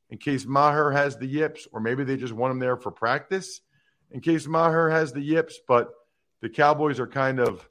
in 0.09 0.17
case 0.17 0.45
Maher 0.45 0.91
has 0.91 1.17
the 1.17 1.27
yips, 1.27 1.67
or 1.71 1.79
maybe 1.79 2.03
they 2.03 2.17
just 2.17 2.33
want 2.33 2.51
him 2.51 2.59
there 2.59 2.77
for 2.77 2.91
practice 2.91 3.61
in 4.11 4.21
case 4.21 4.47
Maher 4.47 4.89
has 4.89 5.13
the 5.13 5.21
yips. 5.21 5.59
But 5.67 5.89
the 6.41 6.49
Cowboys 6.49 6.99
are 6.99 7.07
kind 7.07 7.39
of 7.39 7.67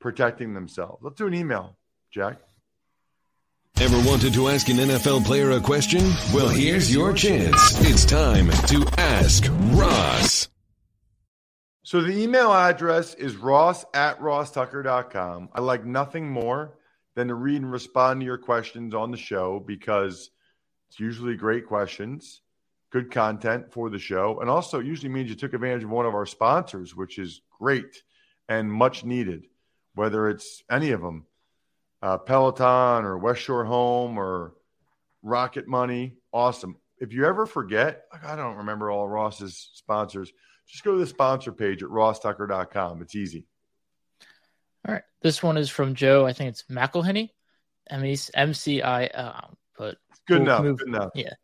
protecting 0.00 0.54
themselves. 0.54 1.02
Let's 1.02 1.16
do 1.16 1.26
an 1.26 1.34
email, 1.34 1.76
Jack. 2.10 2.38
Ever 3.80 3.96
wanted 4.08 4.34
to 4.34 4.48
ask 4.48 4.68
an 4.68 4.76
NFL 4.76 5.24
player 5.24 5.50
a 5.50 5.60
question? 5.60 6.00
Well, 6.32 6.48
here's 6.48 6.94
your 6.94 7.12
chance. 7.12 7.80
It's 7.80 8.04
time 8.04 8.48
to 8.48 8.86
ask 8.98 9.44
Ross. 9.72 10.48
So 11.94 12.00
the 12.00 12.20
email 12.20 12.52
address 12.52 13.14
is 13.14 13.36
ross 13.36 13.84
at 13.94 14.18
rosstucker.com. 14.18 15.50
I 15.52 15.60
like 15.60 15.84
nothing 15.84 16.28
more 16.28 16.76
than 17.14 17.28
to 17.28 17.36
read 17.36 17.62
and 17.62 17.70
respond 17.70 18.20
to 18.20 18.24
your 18.24 18.36
questions 18.36 18.96
on 18.96 19.12
the 19.12 19.16
show 19.16 19.62
because 19.64 20.30
it's 20.88 20.98
usually 20.98 21.36
great 21.36 21.68
questions, 21.68 22.40
good 22.90 23.12
content 23.12 23.72
for 23.72 23.90
the 23.90 24.00
show. 24.00 24.40
And 24.40 24.50
also, 24.50 24.80
it 24.80 24.86
usually 24.86 25.08
means 25.08 25.30
you 25.30 25.36
took 25.36 25.54
advantage 25.54 25.84
of 25.84 25.90
one 25.90 26.04
of 26.04 26.16
our 26.16 26.26
sponsors, 26.26 26.96
which 26.96 27.16
is 27.16 27.42
great 27.60 28.02
and 28.48 28.72
much 28.72 29.04
needed, 29.04 29.46
whether 29.94 30.28
it's 30.28 30.64
any 30.68 30.90
of 30.90 31.00
them 31.00 31.26
uh, 32.02 32.18
Peloton 32.18 33.04
or 33.04 33.18
West 33.18 33.42
Shore 33.42 33.66
Home 33.66 34.18
or 34.18 34.54
Rocket 35.22 35.68
Money. 35.68 36.16
Awesome. 36.32 36.76
If 36.98 37.12
you 37.12 37.24
ever 37.24 37.46
forget, 37.46 38.06
I 38.20 38.34
don't 38.34 38.56
remember 38.56 38.90
all 38.90 39.08
Ross's 39.08 39.70
sponsors 39.74 40.32
just 40.66 40.84
go 40.84 40.92
to 40.92 40.98
the 40.98 41.06
sponsor 41.06 41.52
page 41.52 41.82
at 41.82 41.88
rosstucker.com. 41.88 43.02
It's 43.02 43.14
easy. 43.14 43.46
All 44.86 44.94
right. 44.94 45.02
This 45.22 45.42
one 45.42 45.56
is 45.56 45.70
from 45.70 45.94
Joe. 45.94 46.26
I 46.26 46.32
think 46.32 46.50
it's 46.50 46.64
McElhenney. 46.70 47.30
M 47.90 48.54
C 48.54 48.82
I. 48.82 49.06
Uh, 49.06 49.48
but 49.78 49.96
good 50.26 50.42
enough. 50.42 50.62
Move. 50.62 50.78
Good 50.78 50.88
enough. 50.88 51.10
Yeah. 51.14 51.34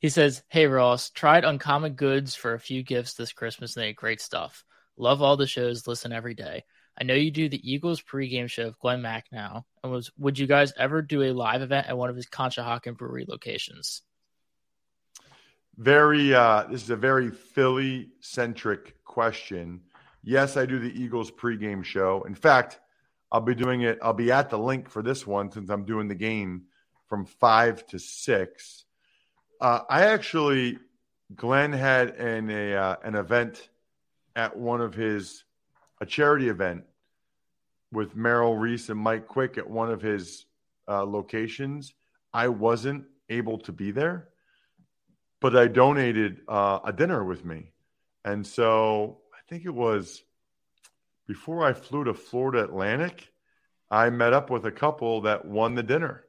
He 0.00 0.08
says, 0.08 0.42
Hey, 0.48 0.66
Ross, 0.66 1.10
tried 1.10 1.44
Uncommon 1.44 1.92
Goods 1.92 2.34
for 2.34 2.54
a 2.54 2.60
few 2.60 2.82
gifts 2.82 3.14
this 3.14 3.32
Christmas 3.32 3.76
and 3.76 3.84
they 3.84 3.92
great 3.92 4.20
stuff. 4.20 4.64
Love 4.96 5.22
all 5.22 5.36
the 5.36 5.46
shows, 5.46 5.86
listen 5.86 6.12
every 6.12 6.34
day. 6.34 6.64
I 6.98 7.04
know 7.04 7.14
you 7.14 7.30
do 7.30 7.48
the 7.48 7.70
Eagles 7.70 8.02
pregame 8.02 8.48
show 8.50 8.68
of 8.68 8.78
Glen 8.78 9.02
Macnow. 9.02 9.64
And 9.82 9.92
was 9.92 10.10
would 10.18 10.38
you 10.38 10.46
guys 10.46 10.72
ever 10.76 11.00
do 11.00 11.22
a 11.22 11.32
live 11.32 11.62
event 11.62 11.86
at 11.88 11.96
one 11.96 12.10
of 12.10 12.16
his 12.16 12.26
Conshohocken 12.26 12.96
brewery 12.96 13.24
locations? 13.28 14.02
Very, 15.80 16.34
uh, 16.34 16.64
this 16.70 16.82
is 16.82 16.90
a 16.90 16.96
very 16.96 17.30
Philly 17.30 18.10
centric 18.20 19.02
question. 19.02 19.80
Yes, 20.22 20.58
I 20.58 20.66
do 20.66 20.78
the 20.78 20.92
Eagles 20.92 21.30
pregame 21.30 21.82
show. 21.82 22.22
In 22.26 22.34
fact, 22.34 22.80
I'll 23.32 23.40
be 23.40 23.54
doing 23.54 23.80
it. 23.80 23.98
I'll 24.02 24.12
be 24.12 24.30
at 24.30 24.50
the 24.50 24.58
link 24.58 24.90
for 24.90 25.02
this 25.02 25.26
one 25.26 25.50
since 25.50 25.70
I'm 25.70 25.86
doing 25.86 26.06
the 26.06 26.14
game 26.14 26.64
from 27.06 27.24
five 27.24 27.86
to 27.86 27.98
six. 27.98 28.84
Uh, 29.58 29.80
I 29.88 30.04
actually, 30.04 30.78
Glenn 31.34 31.72
had 31.72 32.10
an 32.10 32.50
a 32.50 32.74
uh, 32.74 32.96
an 33.02 33.14
event 33.14 33.70
at 34.36 34.54
one 34.54 34.82
of 34.82 34.92
his 34.92 35.44
a 36.02 36.04
charity 36.04 36.50
event 36.50 36.84
with 37.90 38.14
Merrill 38.14 38.56
Reese 38.56 38.90
and 38.90 39.00
Mike 39.00 39.28
Quick 39.28 39.56
at 39.56 39.68
one 39.68 39.90
of 39.90 40.02
his 40.02 40.44
uh, 40.88 41.04
locations. 41.04 41.94
I 42.34 42.48
wasn't 42.48 43.06
able 43.30 43.56
to 43.60 43.72
be 43.72 43.92
there, 43.92 44.28
but 45.40 45.56
I 45.56 45.66
donated 45.66 46.40
uh, 46.48 46.80
a 46.84 46.92
dinner 46.92 47.24
with 47.24 47.44
me, 47.44 47.72
and 48.24 48.46
so 48.46 49.18
I 49.32 49.38
think 49.48 49.64
it 49.64 49.74
was 49.74 50.22
before 51.26 51.64
I 51.64 51.72
flew 51.72 52.04
to 52.04 52.14
Florida 52.14 52.64
Atlantic. 52.64 53.28
I 53.90 54.10
met 54.10 54.32
up 54.32 54.50
with 54.50 54.66
a 54.66 54.70
couple 54.70 55.22
that 55.22 55.44
won 55.44 55.74
the 55.74 55.82
dinner. 55.82 56.24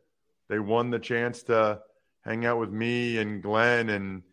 They 0.49 0.59
won 0.59 0.89
the 0.89 0.99
chance 0.99 1.43
to 1.43 1.81
hang 2.21 2.45
out 2.45 2.59
with 2.59 2.71
me 2.71 3.17
and 3.17 3.41
Glen 3.41 3.89
and 3.89 4.23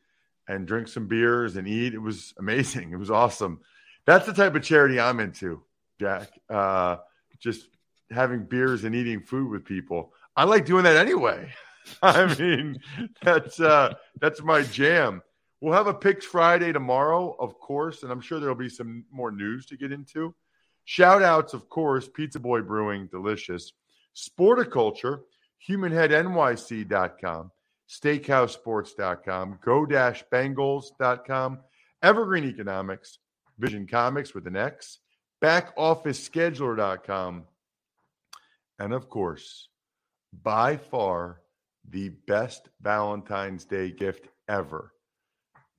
and 0.49 0.67
drink 0.67 0.89
some 0.89 1.07
beers 1.07 1.57
and 1.57 1.69
eat. 1.69 1.95
It 1.95 2.03
was 2.03 2.35
amazing. 2.39 2.91
It 2.93 2.99
was 2.99 3.11
awesome. 3.11 3.61
That's 4.07 4.27
the 4.27 4.33
type 4.33 4.55
of 4.55 4.63
charity 4.63 4.99
I'm 4.99 5.21
into, 5.21 5.63
Jack. 6.01 6.31
Uh, 6.49 6.97
just 7.39 7.69
having 8.11 8.45
beers 8.45 8.85
and 8.85 8.95
eating 8.95 9.21
food 9.21 9.51
with 9.51 9.65
people. 9.65 10.13
I 10.35 10.45
like 10.45 10.65
doing 10.65 10.85
that 10.85 10.97
anyway. 10.97 11.53
I 12.03 12.35
mean, 12.39 12.81
that's 13.23 13.61
uh, 13.61 13.95
that's 14.21 14.43
my 14.43 14.63
jam. 14.63 15.23
We'll 15.61 15.75
have 15.75 15.89
a 15.89 15.95
picks 15.95 16.25
Friday 16.25 16.73
tomorrow, 16.73 17.35
of 17.39 17.59
course, 17.59 18.05
and 18.05 18.13
I'm 18.13 18.21
sure 18.21 18.39
there'll 18.39 18.55
be 18.55 18.69
some 18.69 19.05
more 19.11 19.33
news 19.33 19.67
to 19.67 19.77
get 19.77 19.91
into. 19.91 20.33
Shout 20.85 21.21
outs, 21.23 21.53
of 21.53 21.69
course, 21.69 22.09
Pizza 22.09 22.39
Boy 22.39 22.63
Brewing, 22.63 23.09
delicious. 23.09 23.73
Sporticulture, 24.15 25.23
humanheadnyc.com, 25.69 27.51
steakhousesports.com, 27.89 29.59
go-bengals.com, 29.65 31.59
Evergreen 32.03 32.45
Economics, 32.45 33.19
Vision 33.59 33.87
Comics 33.87 34.35
with 34.35 34.47
an 34.47 34.57
X, 34.57 34.99
backofficescheduler.com, 35.43 37.45
and 38.79 38.93
of 38.93 39.09
course, 39.09 39.69
by 40.43 40.77
far 40.77 41.41
the 41.91 42.11
best 42.27 42.69
Valentine's 42.81 43.65
Day 43.65 43.91
gift 43.91 44.29
ever. 44.49 44.93